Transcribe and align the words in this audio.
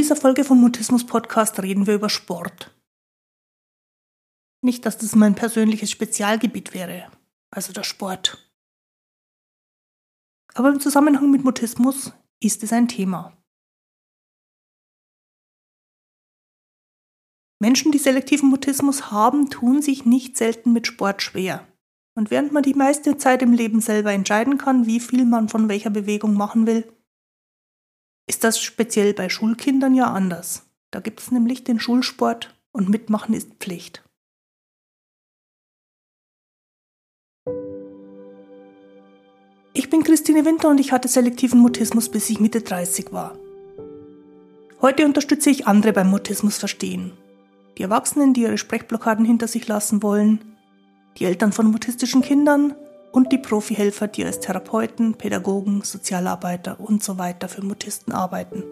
dieser 0.00 0.16
Folge 0.16 0.44
vom 0.44 0.58
Mutismus 0.58 1.04
Podcast 1.04 1.60
reden 1.62 1.86
wir 1.86 1.94
über 1.94 2.08
Sport. 2.08 2.74
Nicht, 4.62 4.86
dass 4.86 4.96
das 4.96 5.14
mein 5.14 5.34
persönliches 5.34 5.90
Spezialgebiet 5.90 6.72
wäre, 6.72 7.12
also 7.50 7.74
der 7.74 7.82
Sport. 7.82 8.50
Aber 10.54 10.70
im 10.70 10.80
Zusammenhang 10.80 11.30
mit 11.30 11.44
Mutismus 11.44 12.14
ist 12.42 12.62
es 12.62 12.72
ein 12.72 12.88
Thema. 12.88 13.36
Menschen, 17.58 17.92
die 17.92 17.98
selektiven 17.98 18.48
Mutismus 18.48 19.10
haben, 19.10 19.50
tun 19.50 19.82
sich 19.82 20.06
nicht 20.06 20.38
selten 20.38 20.72
mit 20.72 20.86
Sport 20.86 21.20
schwer. 21.20 21.68
Und 22.14 22.30
während 22.30 22.52
man 22.52 22.62
die 22.62 22.72
meiste 22.72 23.18
Zeit 23.18 23.42
im 23.42 23.52
Leben 23.52 23.82
selber 23.82 24.12
entscheiden 24.12 24.56
kann, 24.56 24.86
wie 24.86 25.00
viel 25.00 25.26
man 25.26 25.50
von 25.50 25.68
welcher 25.68 25.90
Bewegung 25.90 26.32
machen 26.32 26.66
will, 26.66 26.90
ist 28.30 28.44
das 28.44 28.60
speziell 28.60 29.12
bei 29.12 29.28
Schulkindern 29.28 29.92
ja 29.92 30.04
anders. 30.04 30.62
Da 30.92 31.00
gibt 31.00 31.18
es 31.18 31.32
nämlich 31.32 31.64
den 31.64 31.80
Schulsport 31.80 32.54
und 32.70 32.88
Mitmachen 32.88 33.34
ist 33.34 33.54
Pflicht. 33.58 34.04
Ich 39.72 39.90
bin 39.90 40.04
Christine 40.04 40.44
Winter 40.44 40.68
und 40.68 40.78
ich 40.78 40.92
hatte 40.92 41.08
selektiven 41.08 41.58
Mutismus, 41.58 42.08
bis 42.08 42.30
ich 42.30 42.38
Mitte 42.38 42.60
30 42.60 43.12
war. 43.12 43.36
Heute 44.80 45.06
unterstütze 45.06 45.50
ich 45.50 45.66
andere 45.66 45.92
beim 45.92 46.08
Mutismus 46.08 46.56
verstehen. 46.56 47.10
Die 47.78 47.82
Erwachsenen, 47.82 48.32
die 48.32 48.42
ihre 48.42 48.58
Sprechblockaden 48.58 49.24
hinter 49.24 49.48
sich 49.48 49.66
lassen 49.66 50.04
wollen, 50.04 50.56
die 51.18 51.24
Eltern 51.24 51.50
von 51.50 51.66
mutistischen 51.66 52.22
Kindern 52.22 52.76
und 53.12 53.32
die 53.32 53.38
Profihelfer, 53.38 54.08
die 54.08 54.24
als 54.24 54.40
Therapeuten, 54.40 55.14
Pädagogen, 55.14 55.82
Sozialarbeiter 55.82 56.78
und 56.80 57.02
so 57.02 57.18
weiter 57.18 57.48
für 57.48 57.62
Mutisten 57.62 58.12
arbeiten. 58.12 58.62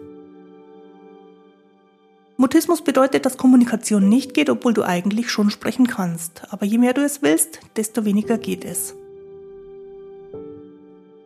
Mutismus 2.37 2.81
bedeutet, 2.81 3.25
dass 3.25 3.37
Kommunikation 3.37 4.07
nicht 4.07 4.33
geht, 4.33 4.49
obwohl 4.49 4.73
du 4.73 4.83
eigentlich 4.83 5.29
schon 5.29 5.49
sprechen 5.49 5.87
kannst. 5.87 6.43
Aber 6.51 6.65
je 6.65 6.77
mehr 6.77 6.93
du 6.93 7.03
es 7.03 7.21
willst, 7.21 7.59
desto 7.75 8.05
weniger 8.05 8.37
geht 8.37 8.63
es. 8.63 8.95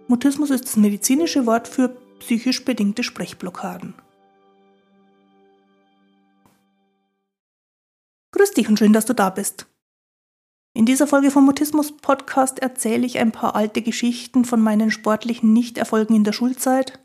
Mutismus 0.07 0.49
ist 0.49 0.65
das 0.65 0.75
medizinische 0.75 1.45
Wort 1.45 1.67
für 1.67 1.95
psychisch 2.19 2.65
bedingte 2.65 3.03
Sprechblockaden. 3.03 3.93
Grüß 8.31 8.51
dich 8.51 8.67
und 8.67 8.79
schön, 8.79 8.93
dass 8.93 9.05
du 9.05 9.13
da 9.13 9.29
bist. 9.29 9.67
In 10.75 10.87
dieser 10.87 11.05
Folge 11.05 11.29
vom 11.29 11.45
Mutismus 11.45 11.95
Podcast 11.97 12.59
erzähle 12.59 13.05
ich 13.05 13.19
ein 13.19 13.31
paar 13.31 13.55
alte 13.55 13.83
Geschichten 13.83 14.43
von 14.43 14.59
meinen 14.59 14.89
sportlichen 14.89 15.53
Nichterfolgen 15.53 16.15
in 16.15 16.23
der 16.23 16.33
Schulzeit 16.33 16.99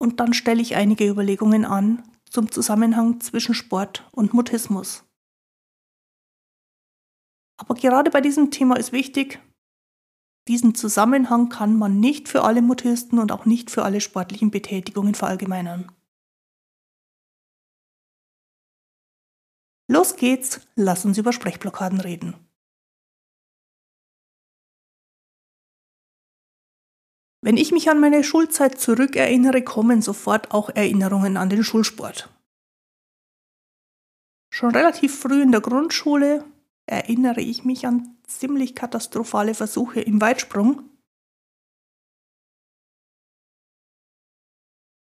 und 0.00 0.20
dann 0.20 0.32
stelle 0.32 0.62
ich 0.62 0.76
einige 0.76 1.08
Überlegungen 1.08 1.64
an 1.64 2.02
zum 2.30 2.50
Zusammenhang 2.50 3.20
zwischen 3.20 3.54
Sport 3.54 4.08
und 4.12 4.34
Mutismus. 4.34 5.04
Aber 7.60 7.74
gerade 7.74 8.10
bei 8.10 8.20
diesem 8.20 8.52
Thema 8.52 8.76
ist 8.76 8.92
wichtig, 8.92 9.40
diesen 10.46 10.76
Zusammenhang 10.76 11.48
kann 11.48 11.76
man 11.76 11.98
nicht 11.98 12.28
für 12.28 12.44
alle 12.44 12.62
Mutisten 12.62 13.18
und 13.18 13.32
auch 13.32 13.46
nicht 13.46 13.70
für 13.70 13.84
alle 13.84 14.00
sportlichen 14.00 14.52
Betätigungen 14.52 15.14
verallgemeinern. 15.14 15.90
Los 19.90 20.16
geht's, 20.16 20.60
lass 20.74 21.04
uns 21.06 21.16
über 21.16 21.32
Sprechblockaden 21.32 22.00
reden. 22.00 22.34
Wenn 27.40 27.56
ich 27.56 27.72
mich 27.72 27.88
an 27.88 27.98
meine 27.98 28.22
Schulzeit 28.22 28.78
zurückerinnere, 28.78 29.62
kommen 29.62 30.02
sofort 30.02 30.50
auch 30.50 30.68
Erinnerungen 30.68 31.38
an 31.38 31.48
den 31.48 31.64
Schulsport. 31.64 32.28
Schon 34.52 34.74
relativ 34.74 35.18
früh 35.18 35.40
in 35.42 35.52
der 35.52 35.60
Grundschule 35.60 36.44
erinnere 36.86 37.40
ich 37.40 37.64
mich 37.64 37.86
an 37.86 38.18
ziemlich 38.26 38.74
katastrophale 38.74 39.54
Versuche 39.54 40.00
im 40.00 40.20
Weitsprung. 40.20 40.90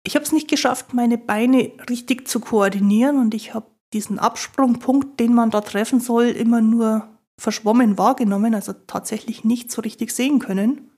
Ich 0.04 0.14
habe 0.14 0.24
es 0.24 0.32
nicht 0.32 0.48
geschafft, 0.48 0.94
meine 0.94 1.18
Beine 1.18 1.72
richtig 1.88 2.28
zu 2.28 2.41
koordinieren 2.41 3.18
und 3.18 3.34
ich 3.34 3.52
habe 3.52 3.72
diesen 3.92 4.19
Absprungpunkt, 4.19 5.20
den 5.20 5.34
man 5.34 5.50
da 5.50 5.60
treffen 5.60 6.00
soll, 6.00 6.26
immer 6.26 6.60
nur 6.60 7.08
verschwommen 7.38 7.98
wahrgenommen, 7.98 8.54
also 8.54 8.72
tatsächlich 8.72 9.44
nicht 9.44 9.70
so 9.70 9.82
richtig 9.82 10.12
sehen 10.12 10.38
können. 10.38 10.91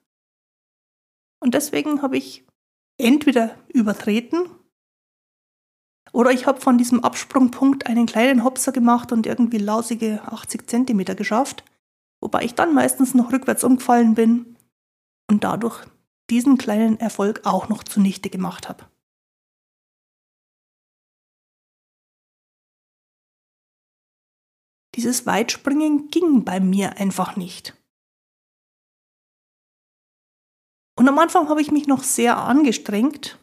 Und 1.40 1.54
deswegen 1.54 2.02
habe 2.02 2.16
ich 2.16 2.44
entweder 2.98 3.56
übertreten 3.68 4.46
oder 6.12 6.30
ich 6.30 6.46
habe 6.46 6.60
von 6.60 6.78
diesem 6.78 7.00
Absprungpunkt 7.00 7.86
einen 7.86 8.06
kleinen 8.06 8.44
Hopser 8.44 8.72
gemacht 8.72 9.10
und 9.10 9.26
irgendwie 9.26 9.58
lausige 9.58 10.22
80 10.26 10.68
Zentimeter 10.68 11.14
geschafft, 11.14 11.64
wobei 12.20 12.44
ich 12.44 12.54
dann 12.54 12.72
meistens 12.72 13.14
noch 13.14 13.32
rückwärts 13.32 13.64
umgefallen 13.64 14.14
bin 14.14 14.56
und 15.28 15.44
dadurch 15.44 15.84
diesen 16.30 16.56
kleinen 16.56 17.00
Erfolg 17.00 17.40
auch 17.44 17.68
noch 17.68 17.82
zunichte 17.82 18.30
gemacht 18.30 18.68
habe. 18.68 18.84
Dieses 24.94 25.26
Weitspringen 25.26 26.08
ging 26.08 26.44
bei 26.44 26.60
mir 26.60 26.98
einfach 26.98 27.36
nicht. 27.36 27.76
Und 30.96 31.08
am 31.08 31.18
Anfang 31.18 31.48
habe 31.48 31.60
ich 31.60 31.72
mich 31.72 31.88
noch 31.88 32.02
sehr 32.02 32.36
angestrengt. 32.38 33.38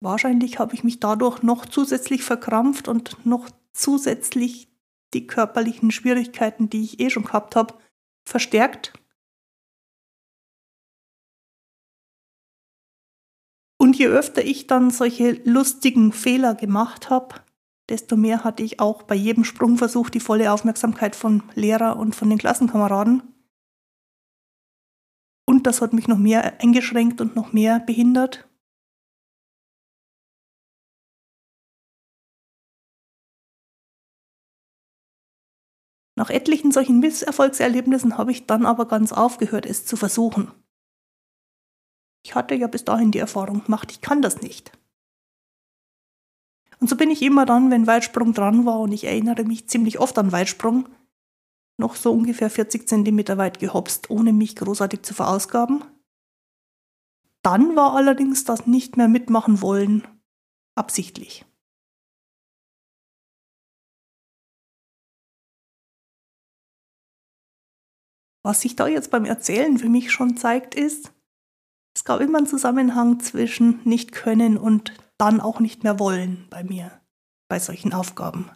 Wahrscheinlich 0.00 0.58
habe 0.58 0.74
ich 0.74 0.82
mich 0.82 1.00
dadurch 1.00 1.42
noch 1.42 1.66
zusätzlich 1.66 2.24
verkrampft 2.24 2.88
und 2.88 3.24
noch 3.26 3.50
zusätzlich 3.72 4.68
die 5.12 5.26
körperlichen 5.26 5.90
Schwierigkeiten, 5.90 6.70
die 6.70 6.82
ich 6.82 7.00
eh 7.00 7.10
schon 7.10 7.24
gehabt 7.24 7.54
habe, 7.54 7.78
verstärkt. 8.26 8.94
Und 13.78 13.98
je 13.98 14.06
öfter 14.06 14.44
ich 14.44 14.66
dann 14.66 14.90
solche 14.90 15.32
lustigen 15.44 16.12
Fehler 16.12 16.54
gemacht 16.54 17.10
habe, 17.10 17.44
desto 17.88 18.16
mehr 18.16 18.44
hatte 18.44 18.62
ich 18.62 18.80
auch 18.80 19.02
bei 19.02 19.14
jedem 19.14 19.44
Sprungversuch 19.44 20.10
die 20.10 20.20
volle 20.20 20.52
Aufmerksamkeit 20.52 21.16
von 21.16 21.42
Lehrer 21.54 21.96
und 21.96 22.14
von 22.14 22.30
den 22.30 22.38
Klassenkameraden. 22.38 23.22
Und 25.46 25.66
das 25.66 25.80
hat 25.80 25.92
mich 25.92 26.08
noch 26.08 26.18
mehr 26.18 26.60
eingeschränkt 26.60 27.20
und 27.20 27.36
noch 27.36 27.52
mehr 27.52 27.80
behindert. 27.80 28.48
Nach 36.14 36.30
etlichen 36.30 36.72
solchen 36.72 37.00
Misserfolgserlebnissen 37.00 38.18
habe 38.18 38.32
ich 38.32 38.46
dann 38.46 38.66
aber 38.66 38.86
ganz 38.86 39.12
aufgehört, 39.12 39.66
es 39.66 39.86
zu 39.86 39.96
versuchen. 39.96 40.52
Ich 42.24 42.34
hatte 42.34 42.54
ja 42.54 42.68
bis 42.68 42.84
dahin 42.84 43.10
die 43.10 43.18
Erfahrung 43.18 43.64
gemacht, 43.64 43.90
ich 43.90 44.00
kann 44.00 44.22
das 44.22 44.40
nicht. 44.40 44.72
Und 46.82 46.88
so 46.88 46.96
bin 46.96 47.12
ich 47.12 47.22
immer 47.22 47.46
dann, 47.46 47.70
wenn 47.70 47.86
Weitsprung 47.86 48.34
dran 48.34 48.66
war, 48.66 48.80
und 48.80 48.90
ich 48.90 49.04
erinnere 49.04 49.44
mich 49.44 49.68
ziemlich 49.68 50.00
oft 50.00 50.18
an 50.18 50.32
Weitsprung, 50.32 50.88
noch 51.78 51.94
so 51.94 52.12
ungefähr 52.12 52.50
40 52.50 52.88
Zentimeter 52.88 53.38
weit 53.38 53.60
gehopst, 53.60 54.10
ohne 54.10 54.32
mich 54.32 54.56
großartig 54.56 55.02
zu 55.02 55.14
verausgaben. 55.14 55.84
Dann 57.44 57.76
war 57.76 57.94
allerdings 57.94 58.42
das 58.44 58.66
nicht 58.66 58.96
mehr 58.96 59.06
mitmachen 59.06 59.62
wollen 59.62 60.08
absichtlich. 60.74 61.44
Was 68.44 68.62
sich 68.62 68.74
da 68.74 68.88
jetzt 68.88 69.12
beim 69.12 69.24
Erzählen 69.24 69.78
für 69.78 69.88
mich 69.88 70.10
schon 70.10 70.36
zeigt, 70.36 70.74
ist, 70.74 71.12
es 71.94 72.04
gab 72.04 72.20
immer 72.20 72.38
einen 72.38 72.48
Zusammenhang 72.48 73.20
zwischen 73.20 73.80
nicht 73.84 74.10
können 74.10 74.58
und 74.58 74.92
dann 75.22 75.40
auch 75.40 75.60
nicht 75.60 75.84
mehr 75.84 76.00
wollen 76.00 76.48
bei 76.50 76.64
mir, 76.64 77.00
bei 77.48 77.60
solchen 77.60 77.94
Aufgaben. 77.94 78.50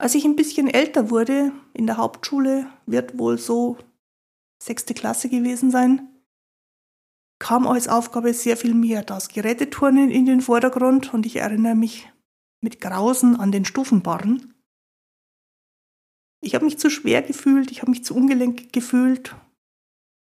Als 0.00 0.14
ich 0.14 0.24
ein 0.24 0.36
bisschen 0.36 0.68
älter 0.68 1.10
wurde, 1.10 1.52
in 1.74 1.86
der 1.86 1.98
Hauptschule, 1.98 2.72
wird 2.86 3.18
wohl 3.18 3.36
so 3.36 3.76
sechste 4.62 4.94
Klasse 4.94 5.28
gewesen 5.28 5.70
sein, 5.70 6.08
kam 7.38 7.66
als 7.66 7.88
Aufgabe 7.88 8.32
sehr 8.32 8.56
viel 8.56 8.72
mehr 8.72 9.02
das 9.02 9.28
Geräteturnen 9.28 10.10
in 10.10 10.24
den 10.24 10.40
Vordergrund 10.40 11.12
und 11.12 11.26
ich 11.26 11.36
erinnere 11.36 11.74
mich 11.74 12.10
mit 12.62 12.80
Grausen 12.80 13.36
an 13.36 13.52
den 13.52 13.66
Stufenbarren. 13.66 14.54
Ich 16.40 16.54
habe 16.54 16.64
mich 16.64 16.78
zu 16.78 16.88
schwer 16.88 17.20
gefühlt, 17.20 17.70
ich 17.70 17.82
habe 17.82 17.90
mich 17.90 18.02
zu 18.02 18.16
ungelenk 18.16 18.72
gefühlt 18.72 19.36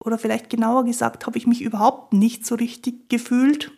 oder 0.04 0.18
vielleicht 0.18 0.50
genauer 0.50 0.86
gesagt, 0.86 1.26
habe 1.26 1.38
ich 1.38 1.48
mich 1.48 1.62
überhaupt 1.62 2.14
nicht 2.14 2.46
so 2.46 2.56
richtig 2.56 3.10
gefühlt. 3.10 3.72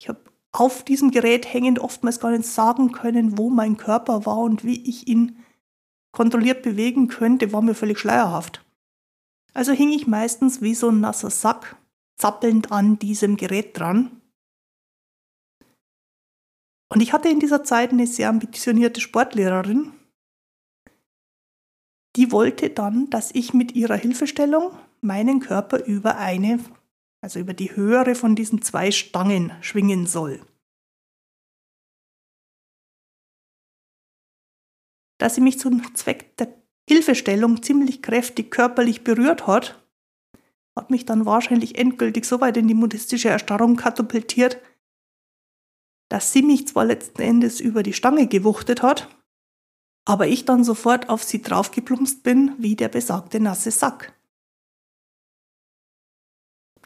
Ich 0.00 0.08
habe 0.08 0.20
auf 0.52 0.84
diesem 0.84 1.10
Gerät 1.10 1.52
hängend 1.52 1.78
oftmals 1.78 2.20
gar 2.20 2.30
nicht 2.30 2.44
sagen 2.44 2.92
können, 2.92 3.38
wo 3.38 3.50
mein 3.50 3.76
Körper 3.76 4.26
war 4.26 4.38
und 4.38 4.64
wie 4.64 4.88
ich 4.88 5.06
ihn 5.06 5.44
kontrolliert 6.12 6.62
bewegen 6.62 7.08
könnte, 7.08 7.52
war 7.52 7.62
mir 7.62 7.74
völlig 7.74 7.98
schleierhaft. 7.98 8.64
Also 9.54 9.72
hing 9.72 9.90
ich 9.90 10.06
meistens 10.06 10.60
wie 10.60 10.74
so 10.74 10.90
ein 10.90 11.00
nasser 11.00 11.30
Sack 11.30 11.76
zappelnd 12.16 12.70
an 12.70 12.98
diesem 12.98 13.36
Gerät 13.36 13.78
dran. 13.78 14.20
Und 16.92 17.00
ich 17.00 17.12
hatte 17.12 17.28
in 17.28 17.40
dieser 17.40 17.64
Zeit 17.64 17.90
eine 17.90 18.06
sehr 18.06 18.28
ambitionierte 18.28 19.00
Sportlehrerin. 19.00 19.92
Die 22.16 22.32
wollte 22.32 22.70
dann, 22.70 23.08
dass 23.10 23.30
ich 23.34 23.54
mit 23.54 23.72
ihrer 23.72 23.96
Hilfestellung 23.96 24.76
meinen 25.00 25.40
Körper 25.40 25.84
über 25.84 26.16
eine, 26.16 26.58
also 27.20 27.38
über 27.38 27.54
die 27.54 27.74
höhere 27.74 28.14
von 28.14 28.34
diesen 28.34 28.62
zwei 28.62 28.90
Stangen 28.90 29.52
schwingen 29.60 30.06
soll. 30.06 30.44
Dass 35.18 35.34
sie 35.34 35.40
mich 35.40 35.58
zum 35.58 35.94
Zweck 35.94 36.36
der 36.38 36.54
Hilfestellung 36.88 37.62
ziemlich 37.62 38.02
kräftig 38.02 38.50
körperlich 38.50 39.04
berührt 39.04 39.46
hat, 39.46 39.86
hat 40.76 40.90
mich 40.90 41.04
dann 41.04 41.26
wahrscheinlich 41.26 41.78
endgültig 41.78 42.24
so 42.24 42.40
weit 42.40 42.56
in 42.56 42.66
die 42.66 42.74
buddhistische 42.74 43.28
Erstarrung 43.28 43.76
katapultiert, 43.76 44.58
dass 46.10 46.32
sie 46.32 46.42
mich 46.42 46.66
zwar 46.66 46.86
letzten 46.86 47.22
Endes 47.22 47.60
über 47.60 47.82
die 47.82 47.92
Stange 47.92 48.26
gewuchtet 48.26 48.82
hat, 48.82 49.08
aber 50.04 50.26
ich 50.26 50.44
dann 50.44 50.64
sofort 50.64 51.08
auf 51.08 51.22
sie 51.22 51.42
draufgeplumpst 51.42 52.22
bin 52.22 52.54
wie 52.58 52.76
der 52.76 52.88
besagte 52.88 53.40
nasse 53.40 53.70
Sack. 53.70 54.12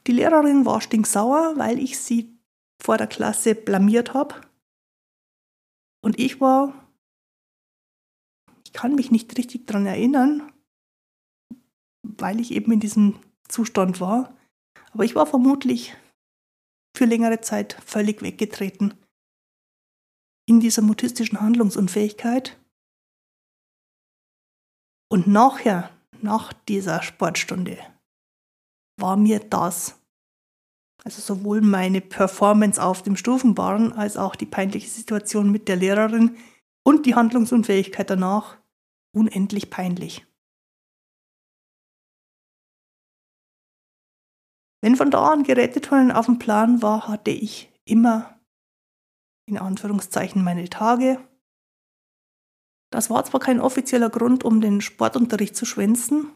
Die 0.06 0.12
Lehrerin 0.12 0.66
war 0.66 0.80
stinksauer, 0.80 1.54
weil 1.56 1.78
ich 1.78 1.98
sie 1.98 2.38
vor 2.80 2.98
der 2.98 3.06
Klasse 3.06 3.54
blamiert 3.54 4.12
habe. 4.12 4.40
Und 6.02 6.18
ich 6.18 6.40
war, 6.40 6.74
ich 8.64 8.74
kann 8.74 8.94
mich 8.94 9.10
nicht 9.10 9.38
richtig 9.38 9.66
daran 9.66 9.86
erinnern, 9.86 10.52
weil 12.02 12.40
ich 12.40 12.50
eben 12.50 12.72
in 12.72 12.80
diesem 12.80 13.18
Zustand 13.48 14.00
war. 14.00 14.36
Aber 14.92 15.04
ich 15.04 15.14
war 15.14 15.26
vermutlich 15.26 15.96
für 16.94 17.06
längere 17.06 17.40
Zeit 17.40 17.78
völlig 17.84 18.22
weggetreten 18.22 18.94
in 20.46 20.60
dieser 20.60 20.82
mutistischen 20.82 21.40
Handlungsunfähigkeit. 21.40 22.58
Und 25.14 25.28
nachher, 25.28 25.90
nach 26.22 26.52
dieser 26.52 27.00
Sportstunde, 27.00 27.78
war 29.00 29.16
mir 29.16 29.38
das, 29.38 29.96
also 31.04 31.22
sowohl 31.22 31.60
meine 31.60 32.00
Performance 32.00 32.82
auf 32.82 33.02
dem 33.04 33.16
Stufenbahn 33.16 33.92
als 33.92 34.16
auch 34.16 34.34
die 34.34 34.44
peinliche 34.44 34.90
Situation 34.90 35.52
mit 35.52 35.68
der 35.68 35.76
Lehrerin 35.76 36.36
und 36.84 37.06
die 37.06 37.14
Handlungsunfähigkeit 37.14 38.10
danach, 38.10 38.56
unendlich 39.14 39.70
peinlich. 39.70 40.26
Wenn 44.82 44.96
von 44.96 45.12
da 45.12 45.30
an 45.30 45.44
Geräteturnen 45.44 46.10
auf 46.10 46.26
dem 46.26 46.40
Plan 46.40 46.82
war, 46.82 47.06
hatte 47.06 47.30
ich 47.30 47.72
immer 47.84 48.36
in 49.46 49.58
Anführungszeichen 49.58 50.42
meine 50.42 50.68
Tage. 50.68 51.24
Das 52.94 53.10
war 53.10 53.24
zwar 53.24 53.40
kein 53.40 53.60
offizieller 53.60 54.08
Grund, 54.08 54.44
um 54.44 54.60
den 54.60 54.80
Sportunterricht 54.80 55.56
zu 55.56 55.64
schwänzen, 55.64 56.30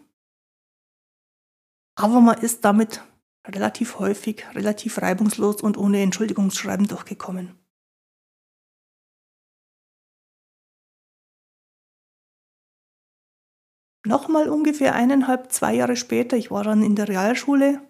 aber 1.94 2.20
man 2.20 2.40
ist 2.40 2.64
damit 2.64 3.00
relativ 3.46 4.00
häufig, 4.00 4.44
relativ 4.56 5.00
reibungslos 5.00 5.62
und 5.62 5.78
ohne 5.78 6.02
Entschuldigungsschreiben 6.02 6.88
durchgekommen. 6.88 7.56
Nochmal 14.04 14.48
ungefähr 14.48 14.96
eineinhalb, 14.96 15.52
zwei 15.52 15.74
Jahre 15.74 15.94
später, 15.94 16.36
ich 16.36 16.50
war 16.50 16.64
dann 16.64 16.82
in 16.82 16.96
der 16.96 17.06
Realschule, 17.06 17.88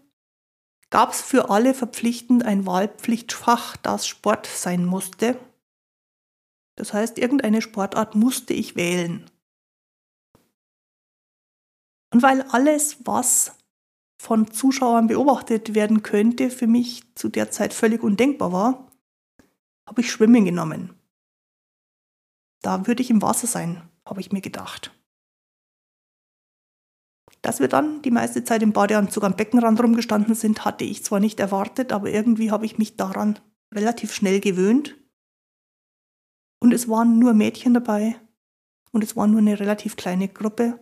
gab 0.91 1.13
es 1.13 1.23
für 1.23 1.49
alle 1.49 1.73
verpflichtend 1.73 2.45
ein 2.45 2.67
Wahlpflichtfach, 2.67 3.79
das 3.79 4.07
Sport 4.07 4.47
sein 4.47 4.85
musste. 4.85 5.41
Das 6.79 6.93
heißt, 6.93 7.19
irgendeine 7.19 7.61
Sportart 7.61 8.15
musste 8.15 8.55
ich 8.55 8.77
wählen. 8.77 9.29
Und 12.15 12.23
weil 12.23 12.43
alles, 12.43 13.05
was 13.05 13.59
von 14.17 14.53
Zuschauern 14.53 15.09
beobachtet 15.09 15.75
werden 15.75 16.05
könnte, 16.05 16.51
für 16.51 16.69
mich 16.69 17.17
zu 17.17 17.31
der 17.31 17.51
Zeit 17.51 17.75
völlig 17.75 18.05
undenkbar 18.05 18.53
war, 18.53 18.93
habe 19.89 20.03
ich 20.03 20.13
Schwimmen 20.13 20.45
genommen. 20.45 20.95
Da 22.63 22.87
würde 22.87 23.03
ich 23.03 23.11
im 23.11 23.23
Wasser 23.23 23.49
sein, 23.49 23.83
habe 24.07 24.21
ich 24.21 24.31
mir 24.31 24.41
gedacht. 24.41 24.97
Dass 27.43 27.59
wir 27.59 27.67
dann 27.67 28.03
die 28.03 28.13
meiste 28.13 28.45
Zeit 28.45 28.63
im 28.63 28.73
Badeanzug 28.73 29.25
am 29.25 29.35
Beckenrand 29.35 29.83
rumgestanden 29.83 30.37
sind, 30.37 30.65
hatte 30.65 30.85
ich 30.85 31.05
zwar 31.05 31.19
nicht 31.19 31.41
erwartet, 31.41 31.93
aber 31.93 32.09
irgendwie 32.09 32.53
habe 32.53 32.67
ich 32.67 32.79
mich 32.79 32.97
daran 32.97 33.41
relativ 33.75 34.15
schnell 34.15 34.39
gewöhnt. 34.39 34.95
Und 36.61 36.73
es 36.73 36.89
waren 36.89 37.19
nur 37.19 37.35
Mädchen 37.35 37.75
dabei 37.75 38.21
und 38.93 39.05
es 39.05 39.17
war 39.17 39.27
nur 39.27 39.39
eine 39.39 39.61
relativ 39.61 39.97
kleine 39.97 40.29
Gruppe. 40.29 40.81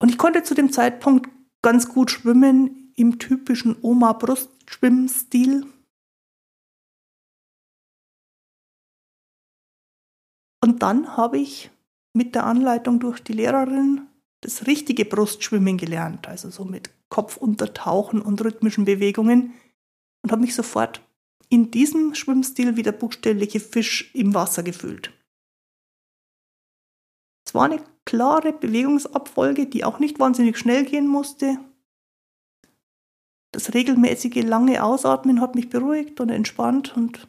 Und 0.00 0.10
ich 0.10 0.18
konnte 0.18 0.42
zu 0.42 0.54
dem 0.54 0.72
Zeitpunkt 0.72 1.28
ganz 1.62 1.88
gut 1.88 2.10
schwimmen 2.10 2.92
im 2.94 3.18
typischen 3.18 3.76
Oma-Brust-Schwimmstil. 3.82 5.66
Und 10.62 10.82
dann 10.82 11.16
habe 11.16 11.38
ich 11.38 11.70
mit 12.12 12.34
der 12.34 12.44
Anleitung 12.44 13.00
durch 13.00 13.20
die 13.20 13.32
Lehrerin 13.32 14.06
das 14.40 14.66
richtige 14.66 15.04
Brustschwimmen 15.04 15.78
gelernt, 15.78 16.28
also 16.28 16.50
so 16.50 16.64
mit 16.64 16.90
Kopf 17.08 17.36
untertauchen 17.36 18.20
und 18.20 18.42
rhythmischen 18.44 18.84
Bewegungen 18.84 19.54
und 20.22 20.30
habe 20.30 20.42
mich 20.42 20.54
sofort 20.54 21.07
in 21.48 21.70
diesem 21.70 22.14
Schwimmstil 22.14 22.76
wie 22.76 22.82
der 22.82 22.92
buchstäbliche 22.92 23.60
Fisch 23.60 24.14
im 24.14 24.34
Wasser 24.34 24.62
gefühlt. 24.62 25.12
Es 27.46 27.54
war 27.54 27.64
eine 27.64 27.82
klare 28.04 28.52
Bewegungsabfolge, 28.52 29.66
die 29.66 29.84
auch 29.84 29.98
nicht 29.98 30.18
wahnsinnig 30.18 30.58
schnell 30.58 30.84
gehen 30.84 31.06
musste. 31.06 31.58
Das 33.52 33.72
regelmäßige 33.72 34.44
lange 34.44 34.84
Ausatmen 34.84 35.40
hat 35.40 35.54
mich 35.54 35.70
beruhigt 35.70 36.20
und 36.20 36.28
entspannt 36.28 36.94
und 36.96 37.28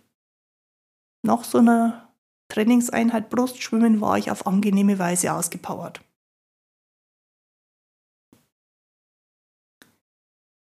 nach 1.21 1.43
so 1.43 1.59
einer 1.59 2.13
Trainingseinheit 2.49 3.29
Brustschwimmen 3.29 4.01
war 4.01 4.17
ich 4.17 4.31
auf 4.31 4.45
angenehme 4.47 4.99
Weise 4.99 5.33
ausgepowert. 5.33 6.01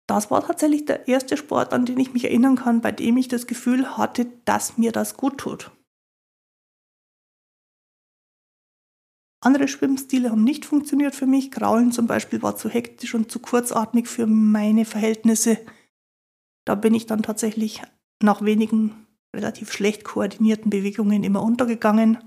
Das 0.08 0.30
war 0.30 0.46
tatsächlich 0.46 0.84
der 0.84 1.08
erste 1.08 1.36
Sport, 1.36 1.72
an 1.72 1.84
den 1.84 1.98
ich 1.98 2.12
mich 2.12 2.24
erinnern 2.24 2.56
kann, 2.56 2.80
bei 2.80 2.92
dem 2.92 3.16
ich 3.16 3.26
das 3.28 3.46
Gefühl 3.46 3.96
hatte, 3.96 4.26
dass 4.44 4.78
mir 4.78 4.92
das 4.92 5.16
gut 5.16 5.38
tut. 5.38 5.72
Andere 9.40 9.68
Schwimmstile 9.68 10.30
haben 10.30 10.44
nicht 10.44 10.64
funktioniert 10.64 11.14
für 11.14 11.26
mich. 11.26 11.50
Kraulen 11.50 11.92
zum 11.92 12.06
Beispiel 12.06 12.42
war 12.42 12.56
zu 12.56 12.68
hektisch 12.68 13.14
und 13.14 13.30
zu 13.30 13.40
kurzatmig 13.40 14.08
für 14.08 14.26
meine 14.26 14.84
Verhältnisse. 14.84 15.58
Da 16.64 16.74
bin 16.74 16.94
ich 16.94 17.06
dann 17.06 17.22
tatsächlich 17.22 17.82
nach 18.22 18.42
wenigen 18.42 19.06
relativ 19.34 19.72
schlecht 19.72 20.04
koordinierten 20.04 20.70
Bewegungen 20.70 21.22
immer 21.22 21.42
untergegangen. 21.42 22.18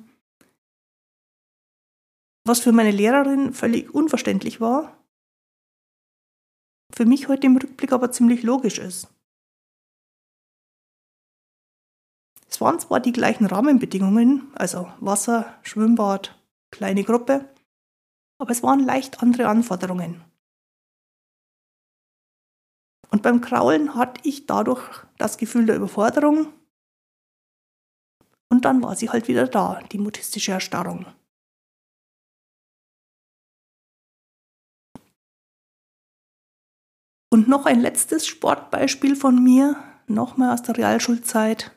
Was 2.45 2.59
für 2.59 2.71
meine 2.71 2.91
Lehrerin 2.91 3.53
völlig 3.53 3.93
unverständlich 3.93 4.61
war, 4.61 4.98
für 6.99 7.05
mich 7.05 7.29
heute 7.29 7.47
im 7.47 7.55
Rückblick 7.55 7.93
aber 7.93 8.11
ziemlich 8.11 8.43
logisch 8.43 8.77
ist. 8.77 9.07
Es 12.49 12.59
waren 12.59 12.77
zwar 12.77 12.99
die 12.99 13.13
gleichen 13.13 13.45
Rahmenbedingungen, 13.45 14.51
also 14.53 14.91
Wasser, 14.99 15.57
Schwimmbad, 15.63 16.37
kleine 16.71 17.05
Gruppe, 17.05 17.55
aber 18.37 18.51
es 18.51 18.63
waren 18.63 18.81
leicht 18.81 19.23
andere 19.23 19.47
Anforderungen. 19.47 20.21
Und 23.11 23.23
beim 23.23 23.39
Kraulen 23.39 23.95
hatte 23.95 24.19
ich 24.27 24.45
dadurch 24.45 24.83
das 25.17 25.37
Gefühl 25.37 25.67
der 25.67 25.77
Überforderung 25.77 26.51
und 28.49 28.65
dann 28.65 28.83
war 28.83 28.97
sie 28.97 29.09
halt 29.09 29.29
wieder 29.29 29.47
da, 29.47 29.81
die 29.89 29.99
mutistische 29.99 30.51
Erstarrung. 30.51 31.05
Und 37.39 37.47
noch 37.47 37.65
ein 37.65 37.79
letztes 37.79 38.27
Sportbeispiel 38.27 39.15
von 39.15 39.41
mir, 39.41 39.81
nochmal 40.07 40.53
aus 40.53 40.61
der 40.61 40.75
Realschulzeit. 40.75 41.71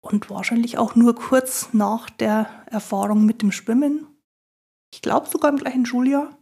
Und 0.00 0.28
wahrscheinlich 0.28 0.76
auch 0.76 0.96
nur 0.96 1.14
kurz 1.14 1.72
nach 1.72 2.10
der 2.10 2.64
Erfahrung 2.66 3.24
mit 3.24 3.42
dem 3.42 3.52
Schwimmen. 3.52 4.08
Ich 4.92 5.02
glaube 5.02 5.28
sogar 5.28 5.52
im 5.52 5.58
gleichen 5.58 5.86
Schuljahr. 5.86 6.36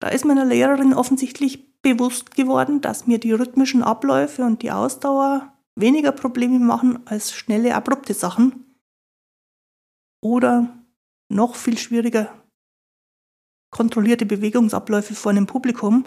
Da 0.00 0.08
ist 0.08 0.24
meiner 0.24 0.46
Lehrerin 0.46 0.94
offensichtlich 0.94 1.78
bewusst 1.82 2.34
geworden, 2.34 2.80
dass 2.80 3.06
mir 3.06 3.18
die 3.18 3.32
rhythmischen 3.32 3.82
Abläufe 3.82 4.44
und 4.44 4.62
die 4.62 4.72
Ausdauer 4.72 5.52
weniger 5.76 6.12
Probleme 6.12 6.58
machen 6.58 7.06
als 7.06 7.34
schnelle, 7.34 7.74
abrupte 7.74 8.14
Sachen. 8.14 8.78
Oder 10.22 10.74
noch 11.28 11.54
viel 11.54 11.76
schwieriger, 11.76 12.34
kontrollierte 13.74 14.24
Bewegungsabläufe 14.24 15.16
vor 15.16 15.32
einem 15.32 15.46
Publikum. 15.46 16.04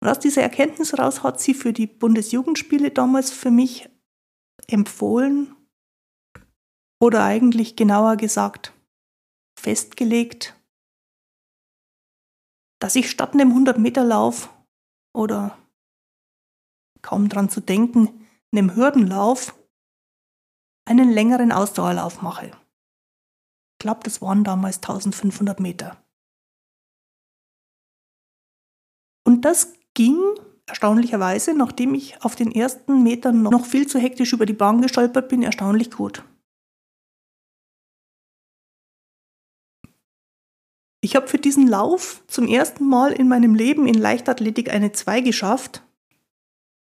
Und 0.00 0.08
aus 0.08 0.18
dieser 0.18 0.42
Erkenntnis 0.42 0.92
heraus 0.92 1.22
hat 1.22 1.40
sie 1.40 1.54
für 1.54 1.72
die 1.72 1.86
Bundesjugendspiele 1.86 2.90
damals 2.90 3.30
für 3.30 3.50
mich 3.50 3.88
empfohlen 4.66 5.56
oder 7.02 7.24
eigentlich 7.24 7.76
genauer 7.76 8.16
gesagt 8.16 8.74
festgelegt, 9.58 10.54
dass 12.78 12.94
ich 12.94 13.10
statt 13.10 13.32
einem 13.32 13.52
100-Meter-Lauf 13.52 14.54
oder 15.16 15.58
kaum 17.00 17.30
dran 17.30 17.48
zu 17.48 17.62
denken, 17.62 18.28
einem 18.52 18.76
Hürdenlauf 18.76 19.58
einen 20.84 21.10
längeren 21.10 21.52
Ausdauerlauf 21.52 22.20
mache. 22.20 22.52
Ich 23.78 23.84
glaube, 23.84 24.00
das 24.02 24.20
waren 24.20 24.42
damals 24.42 24.78
1500 24.78 25.60
Meter. 25.60 26.02
Und 29.24 29.44
das 29.44 29.74
ging 29.94 30.18
erstaunlicherweise, 30.66 31.54
nachdem 31.54 31.94
ich 31.94 32.20
auf 32.24 32.34
den 32.34 32.50
ersten 32.50 33.04
Metern 33.04 33.42
noch 33.42 33.64
viel 33.64 33.86
zu 33.86 34.00
hektisch 34.00 34.32
über 34.32 34.46
die 34.46 34.52
Bahn 34.52 34.82
gestolpert 34.82 35.28
bin, 35.28 35.44
erstaunlich 35.44 35.92
gut. 35.92 36.24
Ich 41.00 41.14
habe 41.14 41.28
für 41.28 41.38
diesen 41.38 41.68
Lauf 41.68 42.24
zum 42.26 42.48
ersten 42.48 42.84
Mal 42.88 43.12
in 43.12 43.28
meinem 43.28 43.54
Leben 43.54 43.86
in 43.86 43.94
Leichtathletik 43.94 44.70
eine 44.70 44.90
2 44.90 45.20
geschafft 45.20 45.84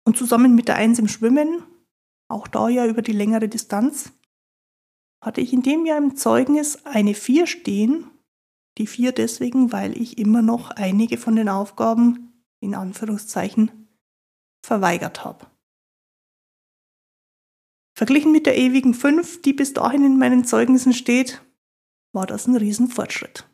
und 0.04 0.18
zusammen 0.18 0.56
mit 0.56 0.68
der 0.68 0.78
1 0.78 0.98
im 0.98 1.08
Schwimmen, 1.08 1.62
auch 2.28 2.48
da 2.48 2.70
ja 2.70 2.88
über 2.88 3.04
die 3.04 3.12
längere 3.12 3.48
Distanz, 3.48 4.14
hatte 5.22 5.42
ich 5.42 5.54
in 5.54 5.62
dem 5.62 5.86
Jahr 5.86 5.98
im 5.98 6.16
Zeugnis 6.16 6.86
eine 6.86 7.14
4 7.14 7.48
stehen. 7.48 8.10
Die 8.78 8.88
4 8.88 9.12
deswegen, 9.12 9.72
weil 9.72 10.00
ich 10.00 10.18
immer 10.18 10.42
noch 10.42 10.70
einige 10.72 11.18
von 11.18 11.36
den 11.36 11.50
Aufgaben, 11.50 12.44
in 12.60 12.76
Anführungszeichen, 12.76 13.88
verweigert 14.64 15.24
habe. 15.24 15.48
Verglichen 17.96 18.32
mit 18.32 18.46
der 18.46 18.58
ewigen 18.58 18.94
5, 18.94 19.42
die 19.42 19.54
bis 19.54 19.74
dahin 19.74 20.06
in 20.06 20.20
meinen 20.20 20.46
Zeugnissen 20.46 20.94
steht, 20.94 21.42
war 22.14 22.28
das 22.28 22.46
ein 22.46 22.56
Riesenfortschritt. 22.56 23.50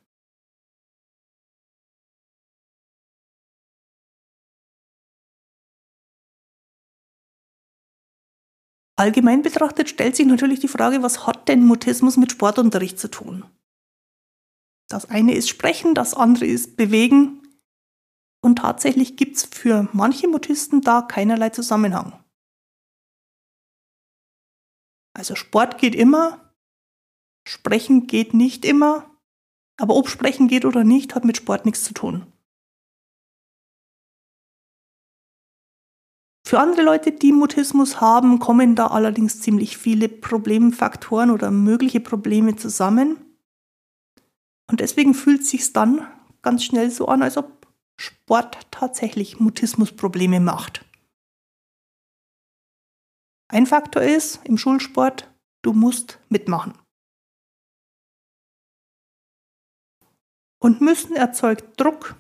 Allgemein 9.03 9.41
betrachtet 9.41 9.89
stellt 9.89 10.15
sich 10.15 10.25
natürlich 10.25 10.61
die 10.61 10.69
Frage, 10.69 11.03
was 11.03 11.27
hat 11.27 11.49
denn 11.49 11.65
Mutismus 11.65 12.15
mit 12.15 12.31
Sportunterricht 12.31 12.97
zu 12.97 13.11
tun? 13.11 13.43
Das 14.87 15.09
eine 15.09 15.35
ist 15.35 15.49
Sprechen, 15.49 15.93
das 15.93 16.13
andere 16.13 16.45
ist 16.45 16.77
Bewegen. 16.77 17.45
Und 18.41 18.59
tatsächlich 18.59 19.17
gibt 19.17 19.35
es 19.35 19.43
für 19.43 19.89
manche 19.91 20.29
Mutisten 20.29 20.79
da 20.79 21.01
keinerlei 21.01 21.49
Zusammenhang. 21.49 22.17
Also 25.13 25.35
Sport 25.35 25.79
geht 25.79 25.95
immer, 25.95 26.53
Sprechen 27.45 28.07
geht 28.07 28.33
nicht 28.33 28.63
immer, 28.63 29.11
aber 29.75 29.97
ob 29.97 30.07
Sprechen 30.07 30.47
geht 30.47 30.63
oder 30.63 30.85
nicht, 30.85 31.13
hat 31.13 31.25
mit 31.25 31.35
Sport 31.35 31.65
nichts 31.65 31.83
zu 31.83 31.93
tun. 31.93 32.32
Für 36.45 36.59
andere 36.59 36.83
Leute, 36.83 37.13
die 37.13 37.31
Mutismus 37.31 38.01
haben, 38.01 38.39
kommen 38.39 38.75
da 38.75 38.87
allerdings 38.87 39.39
ziemlich 39.39 39.77
viele 39.77 40.09
Problemfaktoren 40.09 41.31
oder 41.31 41.51
mögliche 41.51 42.01
Probleme 42.01 42.57
zusammen. 42.57 43.17
Und 44.69 44.81
deswegen 44.81 45.13
fühlt 45.13 45.41
es 45.41 45.49
sich 45.49 45.71
dann 45.71 46.05
ganz 46.41 46.65
schnell 46.65 46.91
so 46.91 47.07
an, 47.07 47.23
als 47.23 47.37
ob 47.37 47.67
Sport 47.97 48.67
tatsächlich 48.71 49.39
Mutismusprobleme 49.39 50.41
macht. 50.41 50.85
Ein 53.47 53.65
Faktor 53.65 54.01
ist 54.01 54.41
im 54.45 54.57
Schulsport, 54.57 55.31
du 55.61 55.73
musst 55.73 56.19
mitmachen. 56.27 56.73
Und 60.59 60.81
müssen 60.81 61.15
erzeugt 61.15 61.79
Druck 61.79 62.15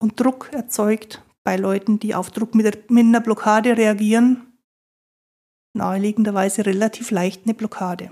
und 0.00 0.18
Druck 0.18 0.52
erzeugt 0.52 1.22
bei 1.44 1.56
Leuten, 1.56 1.98
die 1.98 2.14
auf 2.14 2.30
Druck 2.30 2.54
mit, 2.54 2.90
einer 2.90 3.20
Blockade 3.20 3.76
reagieren, 3.76 4.58
naheliegenderweise 5.74 6.66
relativ 6.66 7.10
leicht 7.10 7.44
eine 7.44 7.54
Blockade. 7.54 8.10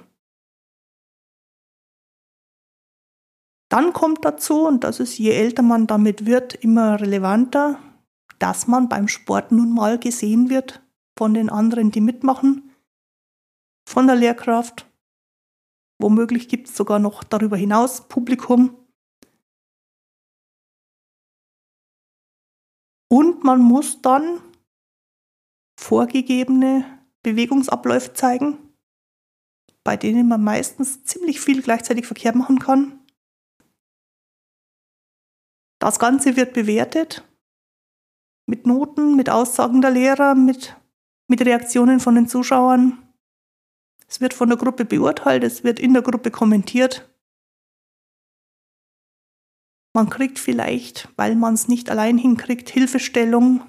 Dann 3.70 3.92
kommt 3.92 4.24
dazu, 4.24 4.66
und 4.66 4.84
das 4.84 4.98
ist 4.98 5.18
je 5.18 5.30
älter 5.30 5.62
man 5.62 5.86
damit 5.86 6.24
wird, 6.24 6.54
immer 6.54 7.00
relevanter, 7.00 7.78
dass 8.38 8.66
man 8.66 8.88
beim 8.88 9.08
Sport 9.08 9.52
nun 9.52 9.74
mal 9.74 9.98
gesehen 9.98 10.48
wird 10.48 10.82
von 11.18 11.34
den 11.34 11.50
anderen, 11.50 11.90
die 11.90 12.00
mitmachen, 12.00 12.70
von 13.86 14.06
der 14.06 14.16
Lehrkraft. 14.16 14.86
Womöglich 16.00 16.48
gibt 16.48 16.68
es 16.68 16.76
sogar 16.76 16.98
noch 16.98 17.24
darüber 17.24 17.56
hinaus 17.56 18.08
Publikum, 18.08 18.76
man 23.48 23.62
muss 23.62 24.02
dann 24.02 24.42
vorgegebene 25.80 26.84
Bewegungsabläufe 27.22 28.12
zeigen, 28.12 28.58
bei 29.84 29.96
denen 29.96 30.28
man 30.28 30.44
meistens 30.44 31.02
ziemlich 31.04 31.40
viel 31.40 31.62
gleichzeitig 31.62 32.06
verkehrt 32.06 32.34
machen 32.36 32.58
kann. 32.58 33.00
Das 35.78 35.98
Ganze 35.98 36.36
wird 36.36 36.52
bewertet 36.52 37.26
mit 38.44 38.66
Noten, 38.66 39.16
mit 39.16 39.30
Aussagen 39.30 39.80
der 39.80 39.92
Lehrer, 39.92 40.34
mit, 40.34 40.76
mit 41.26 41.40
Reaktionen 41.40 42.00
von 42.00 42.16
den 42.16 42.28
Zuschauern. 42.28 42.98
Es 44.06 44.20
wird 44.20 44.34
von 44.34 44.50
der 44.50 44.58
Gruppe 44.58 44.84
beurteilt, 44.84 45.42
es 45.42 45.64
wird 45.64 45.78
in 45.78 45.94
der 45.94 46.02
Gruppe 46.02 46.30
kommentiert. 46.30 47.07
Man 49.98 50.10
kriegt 50.10 50.38
vielleicht, 50.38 51.08
weil 51.16 51.34
man 51.34 51.54
es 51.54 51.66
nicht 51.66 51.90
allein 51.90 52.18
hinkriegt, 52.18 52.70
Hilfestellung. 52.70 53.62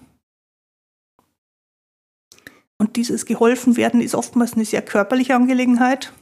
Und 2.77 2.97
dieses 2.97 3.25
Geholfenwerden 3.25 3.99
ist 3.99 4.13
oftmals 4.13 4.53
eine 4.53 4.63
sehr 4.63 4.83
körperliche 4.83 5.33
Angelegenheit. 5.33 6.13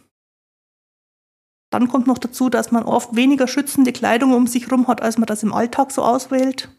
Dann 1.72 1.90
kommt 1.90 2.08
noch 2.08 2.20
dazu, 2.20 2.50
dass 2.50 2.72
man 2.72 2.84
oft 2.84 3.18
weniger 3.18 3.50
schützende 3.50 3.92
Kleidung 3.92 4.32
um 4.32 4.48
sich 4.48 4.68
herum 4.68 4.88
hat, 4.88 5.02
als 5.02 5.18
man 5.18 5.26
das 5.26 5.44
im 5.44 5.52
Alltag 5.52 5.92
so 5.92 6.04
auswählt. 6.04 6.74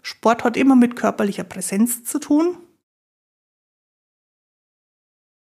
Sport 0.00 0.44
hat 0.44 0.56
immer 0.56 0.76
mit 0.76 0.94
körperlicher 0.94 1.42
Präsenz 1.42 2.04
zu 2.04 2.20
tun. 2.20 2.56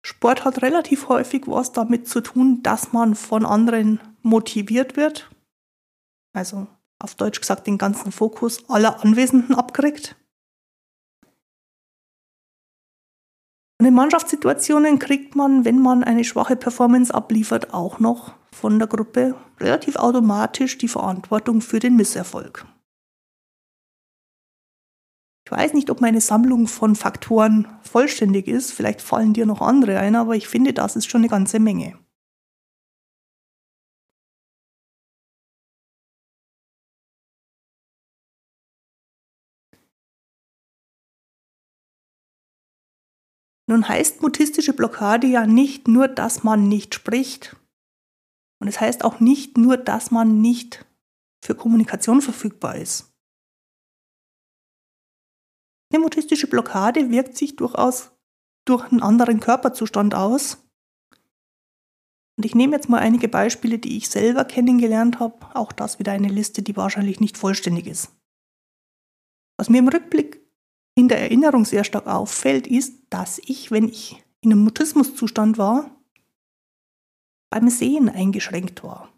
Sport 0.07 0.45
hat 0.45 0.61
relativ 0.61 1.09
häufig 1.09 1.45
was 1.47 1.73
damit 1.73 2.07
zu 2.07 2.21
tun, 2.21 2.63
dass 2.63 2.93
man 2.93 3.15
von 3.15 3.47
anderen 3.47 4.01
motiviert 4.21 4.99
wird. 4.99 5.31
Also 6.35 6.67
auf 6.99 7.15
Deutsch 7.15 7.41
gesagt 7.41 7.67
den 7.67 7.79
ganzen 7.79 8.13
Fokus 8.13 8.69
aller 8.69 9.03
Anwesenden 9.03 9.55
abkriegt. 9.55 10.15
Und 13.81 13.87
in 13.87 13.95
Mannschaftssituationen 13.95 14.99
kriegt 14.99 15.37
man, 15.37 15.65
wenn 15.65 15.81
man 15.81 16.05
eine 16.05 16.25
schwache 16.25 16.57
Performance 16.57 17.13
abliefert, 17.13 17.73
auch 17.73 17.99
noch 17.99 18.35
von 18.53 18.79
der 18.79 18.89
Gruppe 18.89 19.35
relativ 19.59 19.97
automatisch 19.97 20.77
die 20.77 20.89
Verantwortung 20.89 21.63
für 21.63 21.79
den 21.79 21.97
Misserfolg. 21.97 22.67
Ich 25.47 25.51
weiß 25.53 25.75
nicht, 25.75 25.91
ob 25.91 26.01
meine 26.01 26.23
Sammlung 26.23 26.67
von 26.67 26.97
Faktoren 26.97 27.69
vollständig 27.83 28.49
ist. 28.49 28.73
Vielleicht 28.73 29.03
fallen 29.03 29.35
dir 29.35 29.45
noch 29.45 29.61
andere 29.61 29.99
ein, 29.99 30.17
aber 30.17 30.37
ich 30.37 30.49
finde, 30.49 30.73
das 30.73 30.97
ist 30.97 31.07
schon 31.11 31.21
eine 31.21 31.29
ganze 31.29 31.61
Menge. 31.61 31.99
Nun 43.67 43.89
heißt 43.89 44.23
mutistische 44.23 44.73
Blockade 44.73 45.27
ja 45.27 45.47
nicht 45.47 45.89
nur, 45.89 46.09
dass 46.09 46.43
man 46.43 46.69
nicht 46.69 46.95
spricht. 46.95 47.57
Und 48.61 48.69
es 48.69 48.81
heißt 48.81 49.05
auch 49.05 49.21
nicht 49.21 49.59
nur, 49.59 49.77
dass 49.77 50.11
man 50.11 50.41
nicht 50.41 50.87
für 51.43 51.55
Kommunikation 51.55 52.23
verfügbar 52.23 52.77
ist. 52.77 53.14
Eine 55.95 56.03
mutistische 56.03 56.49
Blockade 56.49 57.11
wirkt 57.11 57.37
sich 57.37 57.55
durchaus 57.55 58.11
durch 58.65 58.91
einen 58.91 59.01
anderen 59.01 59.39
Körperzustand 59.39 60.13
aus. 60.17 60.59
Und 62.37 62.45
ich 62.45 62.57
nehme 62.57 62.75
jetzt 62.75 62.89
mal 62.89 62.99
einige 62.99 63.29
Beispiele, 63.29 63.79
die 63.79 63.97
ich 63.97 64.09
selber 64.09 64.45
kennengelernt 64.45 65.21
habe. 65.21 65.55
Auch 65.55 65.71
das 65.71 66.01
wieder 66.01 66.11
eine 66.11 66.27
Liste, 66.27 66.63
die 66.63 66.77
wahrscheinlich 66.77 67.21
nicht 67.21 67.39
vollständig 67.39 67.87
ist. 67.87 68.11
Was 69.57 69.71
mir 69.71 69.79
im 69.79 69.87
Rückblick 69.87 70.45
in 70.97 71.07
der 71.07 71.21
Erinnerung 71.21 71.65
sehr 71.65 71.85
stark 71.85 72.09
auffällt, 72.09 72.67
ist, 72.67 73.05
dass 73.11 73.39
ich, 73.39 73.71
wenn 73.71 73.89
ich 73.89 74.21
in 74.41 74.51
einem 74.51 74.65
Mutismuszustand 74.65 75.59
war, 75.59 75.89
beim 77.51 77.71
Sehen 77.71 78.09
eingeschränkt 78.09 78.83
war. 78.83 79.13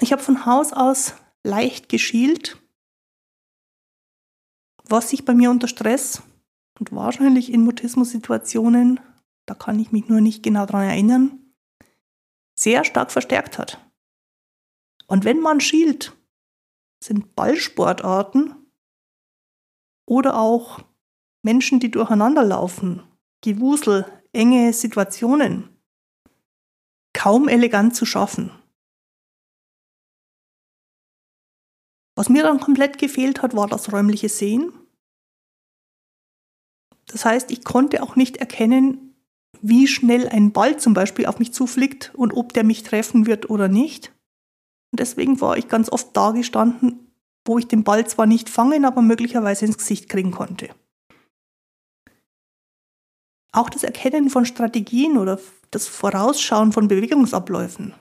Ich 0.00 0.12
habe 0.12 0.22
von 0.22 0.44
Haus 0.44 0.74
aus 0.74 1.14
leicht 1.44 1.88
geschielt, 1.88 2.61
was 4.88 5.10
sich 5.10 5.24
bei 5.24 5.34
mir 5.34 5.50
unter 5.50 5.68
Stress 5.68 6.22
und 6.78 6.92
wahrscheinlich 6.92 7.52
in 7.52 7.62
Mutismus-Situationen, 7.62 9.00
da 9.46 9.54
kann 9.54 9.78
ich 9.78 9.92
mich 9.92 10.08
nur 10.08 10.20
nicht 10.20 10.42
genau 10.42 10.66
daran 10.66 10.88
erinnern, 10.88 11.38
sehr 12.54 12.84
stark 12.84 13.10
verstärkt 13.10 13.58
hat. 13.58 13.78
Und 15.06 15.24
wenn 15.24 15.40
man 15.40 15.60
schielt, 15.60 16.16
sind 17.02 17.34
Ballsportarten 17.34 18.54
oder 20.06 20.38
auch 20.38 20.80
Menschen, 21.42 21.80
die 21.80 21.90
durcheinander 21.90 22.44
laufen, 22.44 23.02
Gewusel, 23.42 24.06
enge 24.32 24.72
Situationen, 24.72 25.68
kaum 27.12 27.48
elegant 27.48 27.96
zu 27.96 28.06
schaffen. 28.06 28.52
Was 32.14 32.28
mir 32.28 32.42
dann 32.42 32.60
komplett 32.60 32.98
gefehlt 32.98 33.42
hat, 33.42 33.56
war 33.56 33.66
das 33.66 33.92
räumliche 33.92 34.28
Sehen. 34.28 34.72
Das 37.06 37.24
heißt, 37.24 37.50
ich 37.50 37.64
konnte 37.64 38.02
auch 38.02 38.16
nicht 38.16 38.36
erkennen, 38.36 39.14
wie 39.60 39.86
schnell 39.86 40.28
ein 40.28 40.52
Ball 40.52 40.78
zum 40.78 40.94
Beispiel 40.94 41.26
auf 41.26 41.38
mich 41.38 41.52
zufliegt 41.52 42.12
und 42.14 42.32
ob 42.32 42.52
der 42.52 42.64
mich 42.64 42.82
treffen 42.82 43.26
wird 43.26 43.48
oder 43.48 43.68
nicht. 43.68 44.12
Und 44.92 45.00
deswegen 45.00 45.40
war 45.40 45.56
ich 45.56 45.68
ganz 45.68 45.90
oft 45.90 46.16
da 46.16 46.32
gestanden, 46.32 47.12
wo 47.46 47.58
ich 47.58 47.68
den 47.68 47.84
Ball 47.84 48.06
zwar 48.06 48.26
nicht 48.26 48.50
fangen, 48.50 48.84
aber 48.84 49.02
möglicherweise 49.02 49.64
ins 49.64 49.78
Gesicht 49.78 50.08
kriegen 50.08 50.32
konnte. 50.32 50.68
Auch 53.54 53.70
das 53.70 53.82
Erkennen 53.84 54.30
von 54.30 54.46
Strategien 54.46 55.18
oder 55.18 55.38
das 55.70 55.86
Vorausschauen 55.86 56.72
von 56.72 56.88
Bewegungsabläufen 56.88 57.94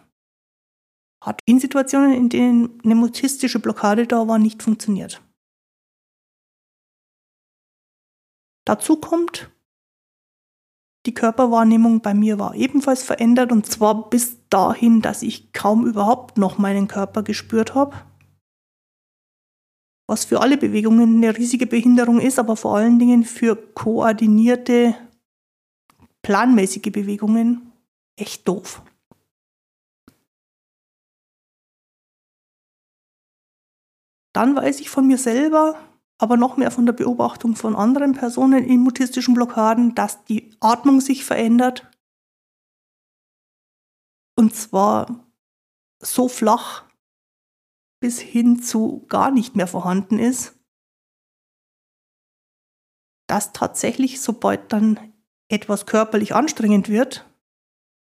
hat 1.21 1.39
in 1.45 1.59
Situationen, 1.59 2.13
in 2.13 2.29
denen 2.29 2.81
eine 2.83 2.95
mutistische 2.95 3.59
Blockade 3.59 4.07
da 4.07 4.27
war, 4.27 4.39
nicht 4.39 4.63
funktioniert. 4.63 5.21
Dazu 8.65 8.97
kommt, 8.97 9.51
die 11.05 11.13
Körperwahrnehmung 11.13 12.01
bei 12.01 12.13
mir 12.13 12.37
war 12.37 12.55
ebenfalls 12.55 13.03
verändert 13.03 13.51
und 13.51 13.65
zwar 13.65 14.09
bis 14.09 14.37
dahin, 14.49 15.01
dass 15.01 15.23
ich 15.23 15.51
kaum 15.51 15.87
überhaupt 15.87 16.37
noch 16.37 16.57
meinen 16.57 16.87
Körper 16.87 17.23
gespürt 17.23 17.73
habe. 17.73 17.95
Was 20.07 20.25
für 20.25 20.41
alle 20.41 20.57
Bewegungen 20.57 21.17
eine 21.17 21.37
riesige 21.37 21.65
Behinderung 21.65 22.19
ist, 22.19 22.37
aber 22.37 22.55
vor 22.55 22.77
allen 22.77 22.99
Dingen 22.99 23.23
für 23.23 23.55
koordinierte, 23.55 24.95
planmäßige 26.21 26.91
Bewegungen 26.91 27.71
echt 28.15 28.47
doof. 28.47 28.83
Dann 34.33 34.55
weiß 34.55 34.79
ich 34.79 34.89
von 34.89 35.07
mir 35.07 35.17
selber, 35.17 35.77
aber 36.17 36.37
noch 36.37 36.55
mehr 36.57 36.71
von 36.71 36.85
der 36.85 36.93
Beobachtung 36.93 37.55
von 37.55 37.75
anderen 37.75 38.13
Personen 38.13 38.63
in 38.63 38.81
mutistischen 38.81 39.33
Blockaden, 39.33 39.95
dass 39.95 40.23
die 40.25 40.55
Atmung 40.59 41.01
sich 41.01 41.25
verändert. 41.25 41.91
Und 44.37 44.55
zwar 44.55 45.27
so 45.99 46.27
flach 46.27 46.85
bis 47.99 48.19
hin 48.19 48.61
zu 48.61 49.05
gar 49.07 49.31
nicht 49.31 49.55
mehr 49.55 49.67
vorhanden 49.67 50.19
ist, 50.19 50.57
dass 53.27 53.53
tatsächlich, 53.53 54.21
sobald 54.21 54.73
dann 54.73 55.13
etwas 55.49 55.85
körperlich 55.85 56.33
anstrengend 56.35 56.89
wird, 56.89 57.29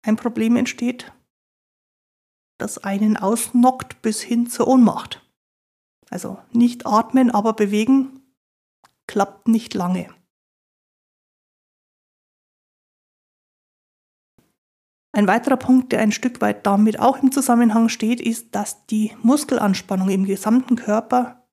ein 0.05 0.17
Problem 0.17 0.57
entsteht, 0.57 1.13
das 2.59 2.79
einen 2.79 3.17
ausnockt 3.17 4.03
bis 4.03 4.23
hin 4.23 4.49
zur 4.49 4.69
Ohnmacht. 4.69 5.22
Also 6.13 6.39
nicht 6.53 6.85
atmen, 6.85 7.31
aber 7.31 7.55
bewegen 7.55 8.21
klappt 9.07 9.49
nicht 9.49 9.73
lange. 9.73 10.15
Ein 15.15 15.27
weiterer 15.27 15.57
Punkt, 15.57 15.93
der 15.93 16.01
ein 16.01 16.13
Stück 16.13 16.43
weit 16.43 16.67
damit 16.67 17.01
auch 17.01 17.23
im 17.23 17.33
Zusammenhang 17.33 17.89
steht, 17.89 18.21
ist, 18.21 18.55
dass 18.55 18.85
die 18.87 19.17
Muskelanspannung 19.23 20.11
im 20.11 20.27
gesamten 20.27 20.77
Körper 20.77 21.49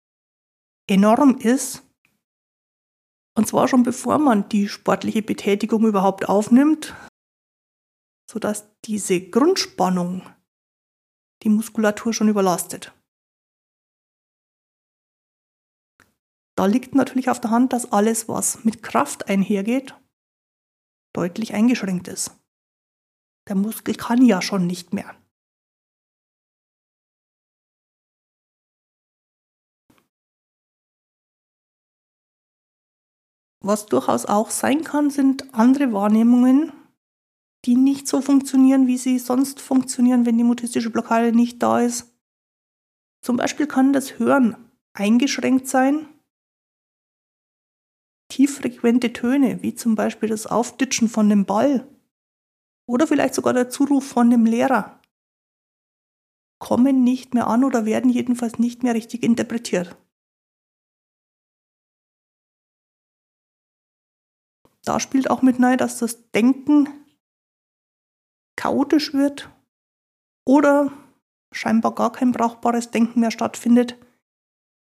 enorm 0.90 1.38
ist. 1.38 1.84
Und 3.38 3.48
zwar 3.48 3.70
schon 3.70 3.84
bevor 3.84 4.18
man 4.18 4.50
die 4.50 4.68
sportliche 4.68 5.22
Betätigung 5.22 5.86
überhaupt 5.86 6.28
aufnimmt, 6.28 6.96
sodass 8.30 8.70
diese 8.82 9.22
Grundspannung 9.30 10.24
die 11.44 11.50
Muskulatur 11.50 12.12
schon 12.12 12.28
überlastet. 12.28 12.94
Da 16.60 16.66
liegt 16.66 16.94
natürlich 16.94 17.30
auf 17.30 17.40
der 17.40 17.52
Hand, 17.52 17.72
dass 17.72 17.94
alles, 17.94 18.28
was 18.28 18.66
mit 18.66 18.84
Kraft 18.84 19.30
einhergeht, 19.30 19.96
deutlich 21.14 21.54
eingeschränkt 21.54 22.10
ist. 22.10 22.38
Der 23.48 23.56
Muskel 23.56 23.96
kann 23.96 24.26
ja 24.26 24.42
schon 24.42 24.68
nicht 24.68 24.92
mehr. 24.92 25.16
Was 33.64 33.86
durchaus 33.86 34.26
auch 34.26 34.50
sein 34.50 34.84
kann, 34.84 35.10
sind 35.12 35.54
andere 35.54 35.94
Wahrnehmungen, 35.94 36.74
die 37.64 37.78
nicht 37.78 38.06
so 38.06 38.20
funktionieren, 38.20 38.86
wie 38.86 38.98
sie 38.98 39.18
sonst 39.18 39.62
funktionieren, 39.62 40.26
wenn 40.26 40.38
die 40.38 40.44
mutistische 40.44 40.90
Blockade 40.90 41.32
nicht 41.32 41.64
da 41.64 41.80
ist. 41.80 42.14
Zum 43.22 43.38
Beispiel 43.38 43.66
kann 43.66 43.94
das 43.94 44.20
Hören 44.20 44.58
eingeschränkt 44.92 45.70
sein 45.70 46.06
tieffrequente 48.30 49.12
Töne, 49.12 49.62
wie 49.62 49.76
zum 49.76 49.96
Beispiel 49.96 50.30
das 50.30 50.48
Aufditschen 50.48 51.10
von 51.10 51.30
dem 51.30 51.46
Ball 51.46 51.88
oder 52.88 53.06
vielleicht 53.06 53.34
sogar 53.34 53.54
der 53.54 53.70
Zuruf 53.70 54.08
von 54.08 54.30
dem 54.30 54.46
Lehrer, 54.46 55.00
kommen 56.60 57.04
nicht 57.04 57.34
mehr 57.34 57.48
an 57.48 57.64
oder 57.64 57.86
werden 57.86 58.10
jedenfalls 58.10 58.60
nicht 58.60 58.84
mehr 58.84 58.94
richtig 58.94 59.24
interpretiert. 59.24 59.98
Da 64.84 65.00
spielt 65.00 65.30
auch 65.30 65.42
mit 65.42 65.62
rein, 65.62 65.78
dass 65.78 66.00
das 66.00 66.32
Denken 66.32 66.88
chaotisch 68.56 69.14
wird 69.14 69.50
oder 70.46 70.92
scheinbar 71.52 71.96
gar 71.96 72.12
kein 72.12 72.32
brauchbares 72.32 72.92
Denken 72.92 73.20
mehr 73.20 73.32
stattfindet, 73.32 73.98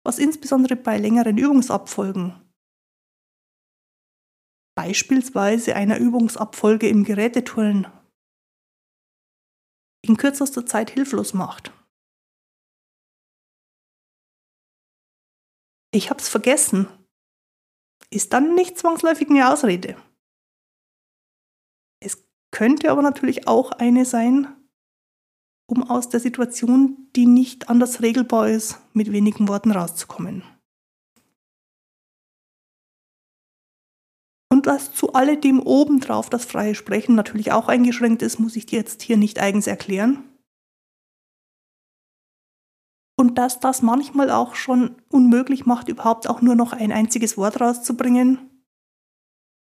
was 0.03 0.19
insbesondere 0.19 0.75
bei 0.75 0.97
längeren 0.97 1.37
Übungsabfolgen 1.37 2.42
beispielsweise 4.75 5.75
einer 5.75 5.97
Übungsabfolge 5.97 6.87
im 6.87 7.03
Geräteturnen 7.03 7.87
in 10.05 10.17
kürzester 10.17 10.65
Zeit 10.65 10.91
hilflos 10.91 11.33
macht. 11.33 11.71
Ich 15.93 16.09
hab's 16.09 16.27
vergessen, 16.27 16.87
ist 18.09 18.33
dann 18.33 18.55
nicht 18.55 18.77
zwangsläufig 18.77 19.29
eine 19.29 19.51
Ausrede. 19.51 19.95
Es 22.01 22.27
könnte 22.51 22.91
aber 22.91 23.01
natürlich 23.01 23.47
auch 23.47 23.71
eine 23.71 24.05
sein, 24.05 24.47
um 25.69 25.83
aus 25.89 26.09
der 26.09 26.19
Situation, 26.19 27.09
die 27.15 27.25
nicht 27.25 27.69
anders 27.69 28.01
regelbar 28.01 28.49
ist, 28.49 28.79
mit 28.93 29.11
wenigen 29.11 29.47
Worten 29.47 29.71
rauszukommen. 29.71 30.43
Und 34.63 34.67
dass 34.67 34.93
zu 34.93 35.11
alledem 35.11 35.59
obendrauf 35.59 36.29
das 36.29 36.45
freie 36.45 36.73
Sprechen 36.73 37.15
natürlich 37.15 37.51
auch 37.51 37.67
eingeschränkt 37.67 38.21
ist, 38.21 38.39
muss 38.39 38.55
ich 38.55 38.65
dir 38.65 38.79
jetzt 38.79 39.01
hier 39.01 39.17
nicht 39.17 39.37
eigens 39.37 39.67
erklären. 39.67 40.23
Und 43.17 43.37
dass 43.37 43.59
das 43.59 43.81
manchmal 43.81 44.31
auch 44.31 44.55
schon 44.55 44.95
unmöglich 45.09 45.65
macht, 45.65 45.89
überhaupt 45.89 46.29
auch 46.29 46.41
nur 46.41 46.55
noch 46.55 46.71
ein 46.71 46.93
einziges 46.93 47.37
Wort 47.37 47.59
rauszubringen. 47.59 48.39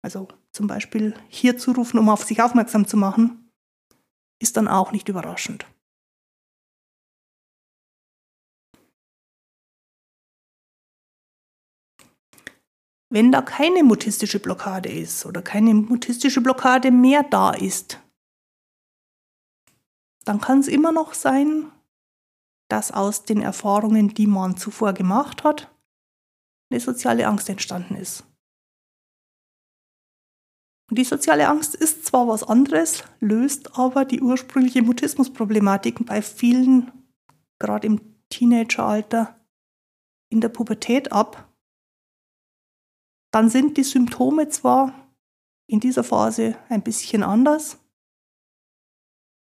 Also 0.01 0.29
zum 0.53 0.67
Beispiel 0.67 1.13
hier 1.27 1.57
zu 1.57 1.73
rufen, 1.73 1.99
um 1.99 2.07
auf 2.07 2.23
sich 2.23 2.41
aufmerksam 2.41 2.87
zu 2.87 2.95
machen, 2.95 3.51
ist 4.39 4.55
dann 4.55 4.69
auch 4.69 4.93
nicht 4.93 5.09
überraschend. 5.09 5.65
Wenn 13.09 13.31
da 13.31 13.41
keine 13.41 13.83
mutistische 13.83 14.39
Blockade 14.39 14.89
ist 14.89 15.25
oder 15.25 15.41
keine 15.41 15.73
mutistische 15.73 16.41
Blockade 16.41 16.91
mehr 16.91 17.23
da 17.23 17.51
ist, 17.51 18.01
dann 20.25 20.41
kann 20.41 20.59
es 20.59 20.67
immer 20.67 20.91
noch 20.91 21.13
sein, 21.13 21.71
dass 22.67 22.91
aus 22.91 23.23
den 23.23 23.41
Erfahrungen, 23.41 24.13
die 24.13 24.27
man 24.27 24.57
zuvor 24.57 24.93
gemacht 24.93 25.43
hat, 25.43 25.71
eine 26.71 26.79
soziale 26.79 27.27
Angst 27.27 27.47
entstanden 27.47 27.95
ist. 27.95 28.23
Und 30.89 30.97
die 30.99 31.03
soziale 31.03 31.47
Angst 31.47 31.75
ist 31.75 32.05
zwar 32.05 32.27
was 32.27 32.43
anderes, 32.43 33.03
löst 33.19 33.77
aber 33.77 34.05
die 34.05 34.21
ursprüngliche 34.21 34.83
Mutismusproblematik 34.83 36.05
bei 36.05 36.21
vielen, 36.21 36.91
gerade 37.59 37.87
im 37.87 38.01
Teenageralter, 38.29 39.39
in 40.29 40.41
der 40.41 40.49
Pubertät 40.49 41.11
ab. 41.11 41.51
Dann 43.35 43.49
sind 43.49 43.75
die 43.75 43.83
Symptome 43.83 44.47
zwar 44.47 44.93
in 45.69 45.81
dieser 45.81 46.05
Phase 46.05 46.57
ein 46.69 46.81
bisschen 46.83 47.21
anders, 47.21 47.77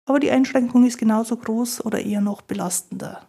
aber 0.08 0.20
die 0.20 0.30
Einschränkung 0.30 0.86
ist 0.86 0.96
genauso 0.96 1.36
groß 1.36 1.84
oder 1.84 2.00
eher 2.00 2.20
noch 2.20 2.40
belastender. 2.42 3.28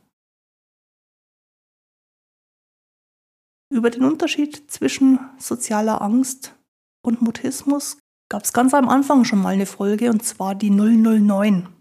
Über 3.73 3.89
den 3.89 4.03
Unterschied 4.03 4.69
zwischen 4.69 5.19
sozialer 5.39 5.99
Angst 5.99 6.55
und 7.03 7.23
Mutismus 7.23 7.97
gab 8.29 8.43
es 8.43 8.53
ganz 8.53 8.75
am 8.75 8.87
Anfang 8.87 9.25
schon 9.25 9.41
mal 9.41 9.55
eine 9.55 9.65
Folge, 9.65 10.11
und 10.11 10.23
zwar 10.23 10.53
die 10.53 10.69
009. 10.69 11.75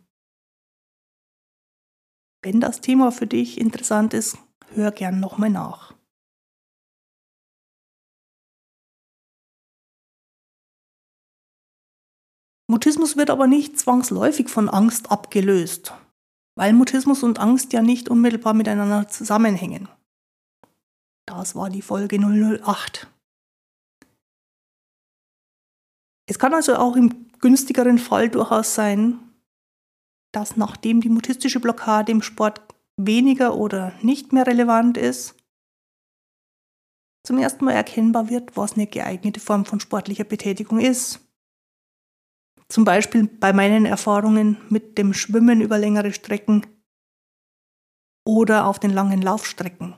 Wenn 2.42 2.62
das 2.62 2.80
Thema 2.80 3.12
für 3.12 3.26
dich 3.26 3.60
interessant 3.60 4.14
ist, 4.14 4.38
hör 4.70 4.90
gern 4.90 5.20
nochmal 5.20 5.50
nach. 5.50 5.99
Mutismus 12.70 13.16
wird 13.16 13.30
aber 13.30 13.48
nicht 13.48 13.80
zwangsläufig 13.80 14.48
von 14.48 14.68
Angst 14.68 15.10
abgelöst, 15.10 15.92
weil 16.54 16.72
Mutismus 16.72 17.24
und 17.24 17.40
Angst 17.40 17.72
ja 17.72 17.82
nicht 17.82 18.08
unmittelbar 18.08 18.54
miteinander 18.54 19.08
zusammenhängen. 19.08 19.88
Das 21.26 21.56
war 21.56 21.68
die 21.68 21.82
Folge 21.82 22.20
008. 22.20 23.08
Es 26.28 26.38
kann 26.38 26.54
also 26.54 26.76
auch 26.76 26.94
im 26.94 27.26
günstigeren 27.40 27.98
Fall 27.98 28.28
durchaus 28.28 28.76
sein, 28.76 29.18
dass 30.30 30.56
nachdem 30.56 31.00
die 31.00 31.08
mutistische 31.08 31.58
Blockade 31.58 32.12
im 32.12 32.22
Sport 32.22 32.62
weniger 32.96 33.56
oder 33.56 33.94
nicht 34.00 34.32
mehr 34.32 34.46
relevant 34.46 34.96
ist, 34.96 35.34
zum 37.26 37.38
ersten 37.38 37.64
Mal 37.64 37.72
erkennbar 37.72 38.30
wird, 38.30 38.56
was 38.56 38.74
eine 38.74 38.86
geeignete 38.86 39.40
Form 39.40 39.64
von 39.64 39.80
sportlicher 39.80 40.22
Betätigung 40.22 40.78
ist. 40.78 41.26
Zum 42.70 42.84
Beispiel 42.84 43.26
bei 43.26 43.52
meinen 43.52 43.84
Erfahrungen 43.84 44.56
mit 44.70 44.96
dem 44.96 45.12
Schwimmen 45.12 45.60
über 45.60 45.76
längere 45.76 46.12
Strecken 46.12 46.66
oder 48.26 48.66
auf 48.66 48.78
den 48.78 48.90
langen 48.90 49.20
Laufstrecken. 49.20 49.96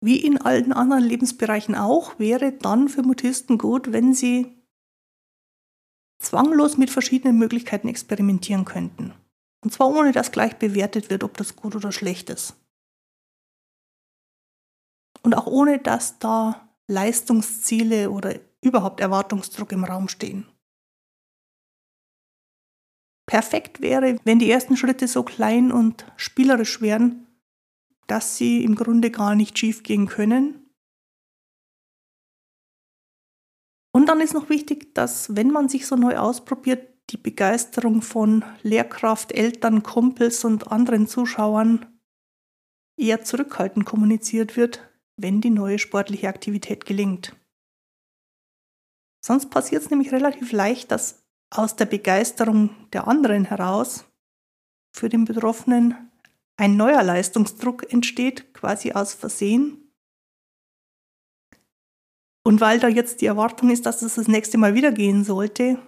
wie 0.00 0.16
in 0.16 0.38
allen 0.38 0.72
anderen 0.72 1.04
Lebensbereichen 1.04 1.74
auch, 1.74 2.18
wäre 2.18 2.52
dann 2.52 2.88
für 2.88 3.02
Mutisten 3.02 3.58
gut, 3.58 3.92
wenn 3.92 4.14
sie 4.14 4.46
zwanglos 6.18 6.76
mit 6.76 6.90
verschiedenen 6.90 7.38
Möglichkeiten 7.38 7.88
experimentieren 7.88 8.64
könnten. 8.64 9.12
Und 9.62 9.72
zwar 9.72 9.88
ohne 9.88 10.12
dass 10.12 10.32
gleich 10.32 10.56
bewertet 10.56 11.10
wird, 11.10 11.22
ob 11.22 11.36
das 11.36 11.56
gut 11.56 11.76
oder 11.76 11.92
schlecht 11.92 12.30
ist. 12.30 12.56
Und 15.22 15.34
auch 15.34 15.46
ohne 15.46 15.78
dass 15.78 16.18
da 16.18 16.68
Leistungsziele 16.86 18.10
oder 18.10 18.38
überhaupt 18.62 19.00
Erwartungsdruck 19.00 19.72
im 19.72 19.84
Raum 19.84 20.08
stehen. 20.08 20.46
Perfekt 23.26 23.80
wäre, 23.80 24.18
wenn 24.24 24.40
die 24.40 24.50
ersten 24.50 24.76
Schritte 24.76 25.06
so 25.06 25.22
klein 25.22 25.70
und 25.70 26.04
spielerisch 26.16 26.80
wären, 26.80 27.26
dass 28.08 28.36
sie 28.36 28.64
im 28.64 28.74
Grunde 28.74 29.12
gar 29.12 29.36
nicht 29.36 29.56
schief 29.56 29.84
gehen 29.84 30.08
können. 30.08 30.68
Und 33.92 34.06
dann 34.06 34.20
ist 34.20 34.34
noch 34.34 34.48
wichtig, 34.48 34.94
dass 34.94 35.36
wenn 35.36 35.50
man 35.50 35.68
sich 35.68 35.86
so 35.86 35.94
neu 35.94 36.16
ausprobiert, 36.16 36.88
die 37.10 37.16
Begeisterung 37.16 38.02
von 38.02 38.44
Lehrkraft, 38.62 39.32
Eltern, 39.32 39.82
Kumpels 39.82 40.44
und 40.44 40.70
anderen 40.70 41.06
Zuschauern 41.06 41.86
eher 42.96 43.22
zurückhaltend 43.22 43.86
kommuniziert 43.86 44.56
wird, 44.56 44.89
wenn 45.22 45.40
die 45.40 45.50
neue 45.50 45.78
sportliche 45.78 46.28
Aktivität 46.28 46.86
gelingt. 46.86 47.36
Sonst 49.24 49.50
passiert 49.50 49.82
es 49.82 49.90
nämlich 49.90 50.12
relativ 50.12 50.52
leicht, 50.52 50.90
dass 50.90 51.22
aus 51.50 51.76
der 51.76 51.86
Begeisterung 51.86 52.70
der 52.92 53.06
anderen 53.06 53.44
heraus 53.44 54.04
für 54.92 55.08
den 55.08 55.24
Betroffenen 55.24 56.10
ein 56.56 56.76
neuer 56.76 57.02
Leistungsdruck 57.02 57.92
entsteht, 57.92 58.54
quasi 58.54 58.92
aus 58.92 59.14
Versehen. 59.14 59.92
Und 62.44 62.60
weil 62.60 62.80
da 62.80 62.88
jetzt 62.88 63.20
die 63.20 63.26
Erwartung 63.26 63.70
ist, 63.70 63.86
dass 63.86 64.02
es 64.02 64.14
das 64.14 64.28
nächste 64.28 64.58
Mal 64.58 64.74
wieder 64.74 64.92
gehen 64.92 65.24
sollte, 65.24 65.78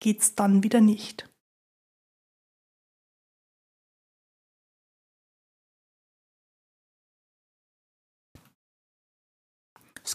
geht 0.00 0.22
es 0.22 0.34
dann 0.34 0.62
wieder 0.62 0.80
nicht. 0.80 1.28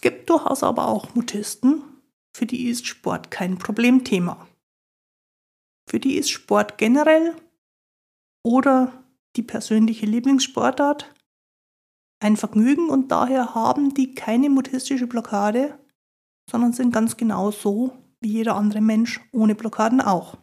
Es 0.03 0.09
gibt 0.09 0.31
durchaus 0.31 0.63
aber 0.63 0.87
auch 0.87 1.13
Mutisten, 1.13 1.83
für 2.35 2.47
die 2.47 2.69
ist 2.69 2.87
Sport 2.87 3.29
kein 3.29 3.59
Problemthema. 3.59 4.47
Für 5.87 5.99
die 5.99 6.15
ist 6.15 6.31
Sport 6.31 6.79
generell 6.79 7.35
oder 8.43 9.05
die 9.35 9.43
persönliche 9.43 10.07
Lieblingssportart, 10.07 11.13
ein 12.19 12.35
Vergnügen 12.35 12.89
und 12.89 13.11
daher 13.11 13.53
haben 13.53 13.93
die 13.93 14.15
keine 14.15 14.49
mutistische 14.49 15.05
Blockade, 15.05 15.77
sondern 16.49 16.73
sind 16.73 16.91
ganz 16.91 17.15
genau 17.15 17.51
so 17.51 17.95
wie 18.21 18.31
jeder 18.31 18.55
andere 18.55 18.81
Mensch 18.81 19.19
ohne 19.31 19.53
Blockaden 19.53 20.01
auch. 20.01 20.39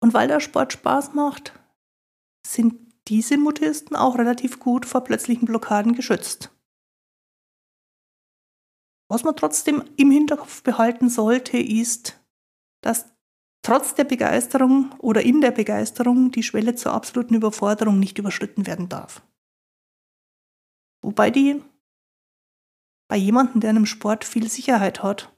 Und 0.00 0.14
weil 0.14 0.28
der 0.28 0.40
Sport 0.40 0.72
Spaß 0.72 1.12
macht, 1.12 1.52
sind 2.46 2.94
diese 3.08 3.36
Mutisten 3.36 3.94
auch 3.94 4.16
relativ 4.16 4.58
gut 4.58 4.86
vor 4.86 5.04
plötzlichen 5.04 5.44
Blockaden 5.44 5.94
geschützt. 5.94 6.50
Was 9.12 9.24
man 9.24 9.36
trotzdem 9.36 9.84
im 9.98 10.10
Hinterkopf 10.10 10.62
behalten 10.62 11.10
sollte, 11.10 11.58
ist, 11.58 12.18
dass 12.80 13.12
trotz 13.60 13.94
der 13.94 14.04
Begeisterung 14.04 14.90
oder 15.00 15.20
in 15.20 15.42
der 15.42 15.50
Begeisterung 15.50 16.30
die 16.30 16.42
Schwelle 16.42 16.76
zur 16.76 16.94
absoluten 16.94 17.34
Überforderung 17.34 17.98
nicht 17.98 18.16
überschritten 18.16 18.66
werden 18.66 18.88
darf. 18.88 19.20
Wobei 21.02 21.30
die 21.30 21.62
bei 23.06 23.18
jemandem, 23.18 23.60
der 23.60 23.72
in 23.72 23.76
einem 23.76 23.84
Sport 23.84 24.24
viel 24.24 24.48
Sicherheit 24.48 25.02
hat, 25.02 25.30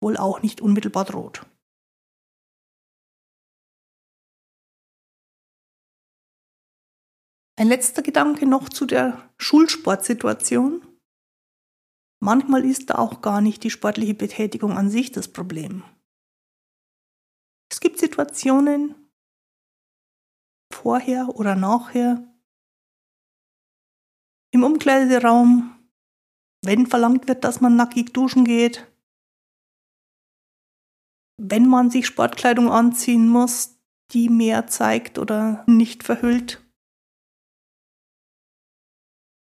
wohl 0.00 0.16
auch 0.16 0.40
nicht 0.40 0.62
unmittelbar 0.62 1.04
droht. 1.04 1.44
Ein 7.58 7.68
letzter 7.68 8.00
Gedanke 8.00 8.46
noch 8.46 8.70
zu 8.70 8.86
der 8.86 9.30
Schulsportsituation. 9.36 10.89
Manchmal 12.22 12.64
ist 12.66 12.90
da 12.90 12.96
auch 12.96 13.22
gar 13.22 13.40
nicht 13.40 13.64
die 13.64 13.70
sportliche 13.70 14.14
Betätigung 14.14 14.76
an 14.76 14.90
sich 14.90 15.10
das 15.10 15.32
Problem. 15.32 15.82
Es 17.72 17.80
gibt 17.80 17.98
Situationen 17.98 18.94
vorher 20.72 21.30
oder 21.30 21.54
nachher 21.54 22.26
im 24.52 24.64
Umkleideraum, 24.64 25.76
wenn 26.62 26.86
verlangt 26.86 27.26
wird, 27.26 27.44
dass 27.44 27.60
man 27.60 27.76
nackig 27.76 28.12
duschen 28.12 28.44
geht, 28.44 28.86
wenn 31.40 31.66
man 31.66 31.90
sich 31.90 32.06
Sportkleidung 32.06 32.70
anziehen 32.70 33.28
muss, 33.28 33.78
die 34.12 34.28
mehr 34.28 34.66
zeigt 34.66 35.18
oder 35.18 35.64
nicht 35.66 36.02
verhüllt. 36.02 36.62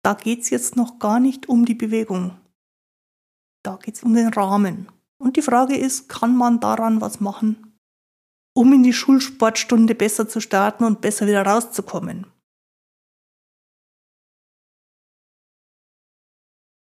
Da 0.03 0.15
geht 0.15 0.39
es 0.39 0.49
jetzt 0.49 0.75
noch 0.75 0.97
gar 0.97 1.19
nicht 1.19 1.47
um 1.47 1.65
die 1.65 1.75
Bewegung. 1.75 2.42
Da 3.63 3.77
geht 3.77 3.95
es 3.95 4.03
um 4.03 4.13
den 4.13 4.27
Rahmen. 4.27 4.91
Und 5.17 5.37
die 5.37 5.41
Frage 5.41 5.77
ist, 5.77 6.09
kann 6.09 6.35
man 6.35 6.59
daran 6.59 7.01
was 7.01 7.19
machen? 7.19 7.73
um 8.53 8.71
in 8.71 8.83
die 8.83 8.93
Schulsportstunde 8.93 9.95
besser 9.95 10.29
zu 10.29 10.39
starten 10.39 10.83
und 10.83 11.01
besser 11.01 11.27
wieder 11.27 11.45
rauszukommen. 11.45 12.27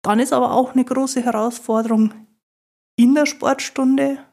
Dann 0.03 0.21
ist 0.21 0.33
aber 0.33 0.53
auch 0.53 0.73
eine 0.73 0.85
große 0.85 1.23
Herausforderung 1.23 2.15
in 2.97 3.15
der 3.15 3.27
Sportstunde, 3.27 4.25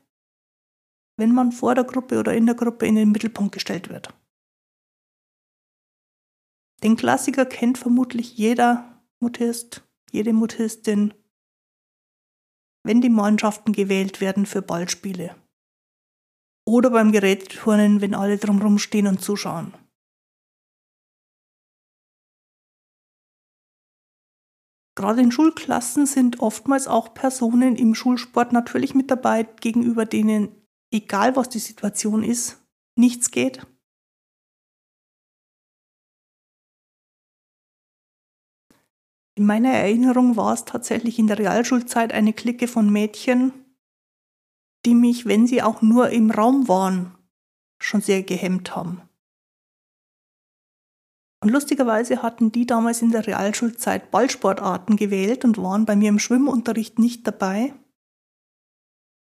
wenn 1.18 1.34
man 1.34 1.52
vor 1.52 1.74
der 1.74 1.84
Gruppe 1.84 2.20
oder 2.20 2.34
in 2.34 2.46
der 2.46 2.56
Gruppe 2.56 2.86
in 2.86 2.96
den 2.96 3.12
Mittelpunkt 3.12 3.54
gestellt 3.54 3.90
wird. 3.90 4.14
Den 6.84 6.96
Klassiker 6.96 7.46
kennt 7.46 7.78
vermutlich 7.78 8.38
jeder 8.38 9.02
Mutist, 9.20 9.84
jede 10.12 10.34
Mutistin, 10.34 11.14
wenn 12.84 13.02
die 13.02 13.10
Mannschaften 13.10 13.74
gewählt 13.74 14.22
werden 14.22 14.46
für 14.46 14.62
Ballspiele. 14.62 15.36
Oder 16.66 16.92
beim 16.92 17.12
Gerätturnen, 17.12 18.02
wenn 18.02 18.14
alle 18.14 18.38
drumherum 18.38 18.78
stehen 18.78 19.08
und 19.08 19.22
zuschauen. 19.22 19.74
Gerade 24.96 25.22
in 25.22 25.32
Schulklassen 25.32 26.06
sind 26.06 26.40
oftmals 26.40 26.88
auch 26.88 27.14
Personen 27.14 27.76
im 27.76 27.96
Schulsport 27.96 28.54
natürlich 28.54 28.94
mit 28.94 29.10
dabei, 29.10 29.44
gegenüber 29.44 30.06
denen, 30.06 30.50
egal 30.94 31.36
was 31.36 31.50
die 31.50 31.60
Situation 31.60 32.24
ist, 32.24 32.64
nichts 32.96 33.32
geht 33.32 33.66
In 39.36 39.46
meiner 39.46 39.72
Erinnerung 39.72 40.36
war 40.38 40.54
es 40.54 40.66
tatsächlich 40.66 41.18
in 41.18 41.28
der 41.28 41.40
Realschulzeit 41.40 42.14
eine 42.14 42.34
Clique 42.34 42.68
von 42.68 42.92
Mädchen, 42.92 43.52
die 44.86 44.94
mich, 44.94 45.26
wenn 45.26 45.48
sie 45.48 45.64
auch 45.64 45.82
nur 45.82 46.10
im 46.10 46.30
Raum 46.30 46.68
waren, 46.68 47.18
schon 47.80 48.02
sehr 48.02 48.22
gehemmt 48.22 48.76
haben. 48.76 49.02
Und 51.42 51.50
lustigerweise 51.50 52.22
hatten 52.22 52.52
die 52.52 52.66
damals 52.66 53.02
in 53.02 53.12
der 53.12 53.28
Realschulzeit 53.28 54.12
Ballsportarten 54.12 54.96
gewählt 54.96 55.44
und 55.44 55.58
waren 55.58 55.86
bei 55.86 55.96
mir 55.96 56.10
im 56.10 56.20
Schwimmunterricht 56.20 57.00
nicht 57.00 57.28
dabei. 57.28 57.74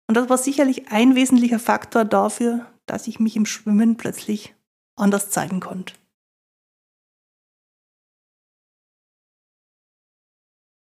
Und 0.07 0.15
das 0.15 0.29
war 0.29 0.37
sicherlich 0.37 0.91
ein 0.91 1.15
wesentlicher 1.15 1.59
Faktor 1.59 2.05
dafür, 2.05 2.71
dass 2.85 3.07
ich 3.07 3.19
mich 3.19 3.35
im 3.35 3.47
Schwimmen 3.47 3.97
plötzlich 3.97 4.53
anders 4.95 5.31
zeigen 5.31 5.59
konnte. 5.59 5.95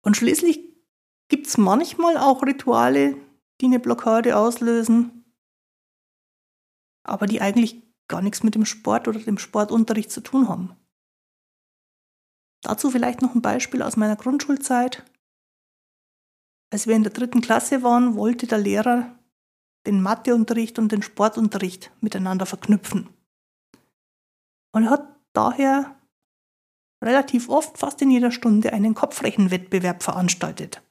Und 0.06 0.16
schließlich 0.16 0.62
gibt 1.30 1.48
es 1.48 1.58
manchmal 1.58 2.18
auch 2.18 2.44
Rituale, 2.44 3.18
die 3.60 3.66
eine 3.66 3.80
Blockade 3.80 4.38
auslösen, 4.38 5.26
aber 7.04 7.26
die 7.26 7.42
eigentlich 7.42 7.82
gar 8.08 8.22
nichts 8.22 8.44
mit 8.44 8.54
dem 8.54 8.66
Sport 8.66 9.08
oder 9.08 9.20
dem 9.20 9.40
Sportunterricht 9.40 10.12
zu 10.12 10.22
tun 10.22 10.48
haben. 10.48 10.76
Dazu 12.62 12.92
vielleicht 12.92 13.24
noch 13.24 13.34
ein 13.34 13.42
Beispiel 13.42 13.82
aus 13.82 13.98
meiner 13.98 14.16
Grundschulzeit. 14.16 15.04
Als 16.72 16.86
wir 16.86 16.96
in 16.96 17.04
der 17.04 17.14
dritten 17.14 17.42
Klasse 17.42 17.82
waren, 17.82 18.16
wollte 18.16 18.46
der 18.48 18.60
Lehrer 18.60 19.18
den 19.88 20.02
Matheunterricht 20.02 20.78
und 20.78 20.92
den 20.92 21.02
Sportunterricht 21.02 21.92
miteinander 22.02 22.46
verknüpfen. 22.46 23.10
Und 24.72 24.84
er 24.84 24.90
hat 24.92 25.20
daher 25.34 25.96
relativ 27.06 27.50
oft, 27.50 27.78
fast 27.78 28.02
in 28.02 28.12
jeder 28.12 28.32
Stunde, 28.32 28.74
einen 28.74 28.96
Kopfrechenwettbewerb 28.96 30.04
veranstaltet. 30.04 30.82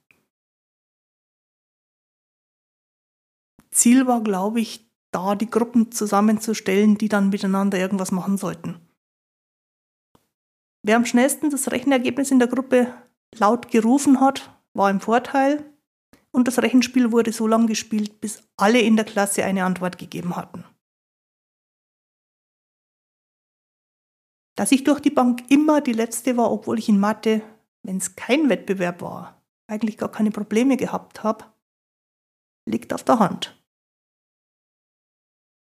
Ziel 3.70 4.07
war, 4.07 4.22
glaube 4.22 4.61
ich, 4.61 4.88
da 5.11 5.35
die 5.35 5.50
Gruppen 5.50 5.92
zusammenzustellen, 5.92 6.96
die 6.96 7.09
dann 7.09 7.29
miteinander 7.29 7.79
irgendwas 7.79 8.12
machen 8.12 8.37
sollten. 8.37 8.81
Wer 10.83 10.96
am 10.96 11.07
schnellsten 11.07 11.50
das 11.50 11.70
Rechenergebnis 11.70 12.31
in 12.31 12.38
der 12.38 12.48
Gruppe 12.48 12.92
laut 13.37 13.70
gerufen 13.70 14.20
hat, 14.20 14.50
war 14.74 14.90
im 14.90 15.00
Vorteil 15.00 15.64
und 16.31 16.46
das 16.46 16.61
Rechenspiel 16.61 17.11
wurde 17.11 17.33
so 17.33 17.46
lange 17.46 17.66
gespielt, 17.66 18.20
bis 18.20 18.42
alle 18.57 18.81
in 18.81 18.96
der 18.96 19.05
Klasse 19.05 19.44
eine 19.44 19.64
Antwort 19.64 19.98
gegeben 19.98 20.37
hatten. 20.37 20.64
Dass 24.57 24.73
ich 24.73 24.85
durch 24.85 25.01
die 25.01 25.11
Bank 25.11 25.51
immer 25.51 25.81
die 25.81 25.93
Letzte 25.93 26.37
war, 26.37 26.51
obwohl 26.51 26.79
ich 26.79 26.88
in 26.88 27.01
Mathe, 27.01 27.43
wenn 27.83 27.97
es 27.97 28.17
kein 28.17 28.49
Wettbewerb 28.49 29.03
war, 29.03 29.43
eigentlich 29.67 29.99
gar 29.99 30.11
keine 30.11 30.31
Probleme 30.31 30.77
gehabt 30.77 31.23
habe, 31.23 31.45
liegt 32.67 32.93
auf 32.93 33.03
der 33.03 33.19
Hand. 33.19 33.61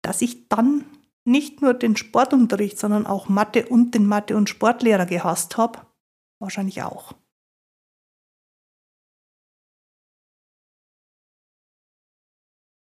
Dass 0.02 0.22
ich 0.22 0.48
dann 0.48 0.86
nicht 1.26 1.62
nur 1.62 1.74
den 1.74 1.96
Sportunterricht, 1.96 2.80
sondern 2.80 3.06
auch 3.06 3.30
Mathe 3.30 3.68
und 3.68 3.94
den 3.94 4.08
Mathe- 4.08 4.38
und 4.38 4.50
Sportlehrer 4.50 5.06
gehasst 5.06 5.58
habe, 5.58 5.86
wahrscheinlich 6.40 6.82
auch. 6.82 7.14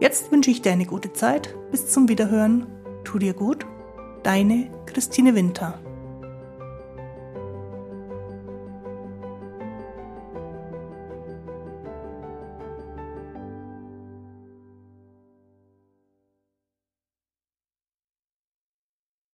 Jetzt 0.00 0.30
wünsche 0.30 0.50
ich 0.50 0.62
dir 0.62 0.72
eine 0.72 0.86
gute 0.86 1.12
Zeit. 1.12 1.54
Bis 1.70 1.88
zum 1.88 2.08
Wiederhören. 2.08 2.66
Tu 3.04 3.18
dir 3.18 3.32
gut. 3.32 3.64
Deine 4.22 4.70
Christine 4.86 5.34
Winter. 5.34 5.78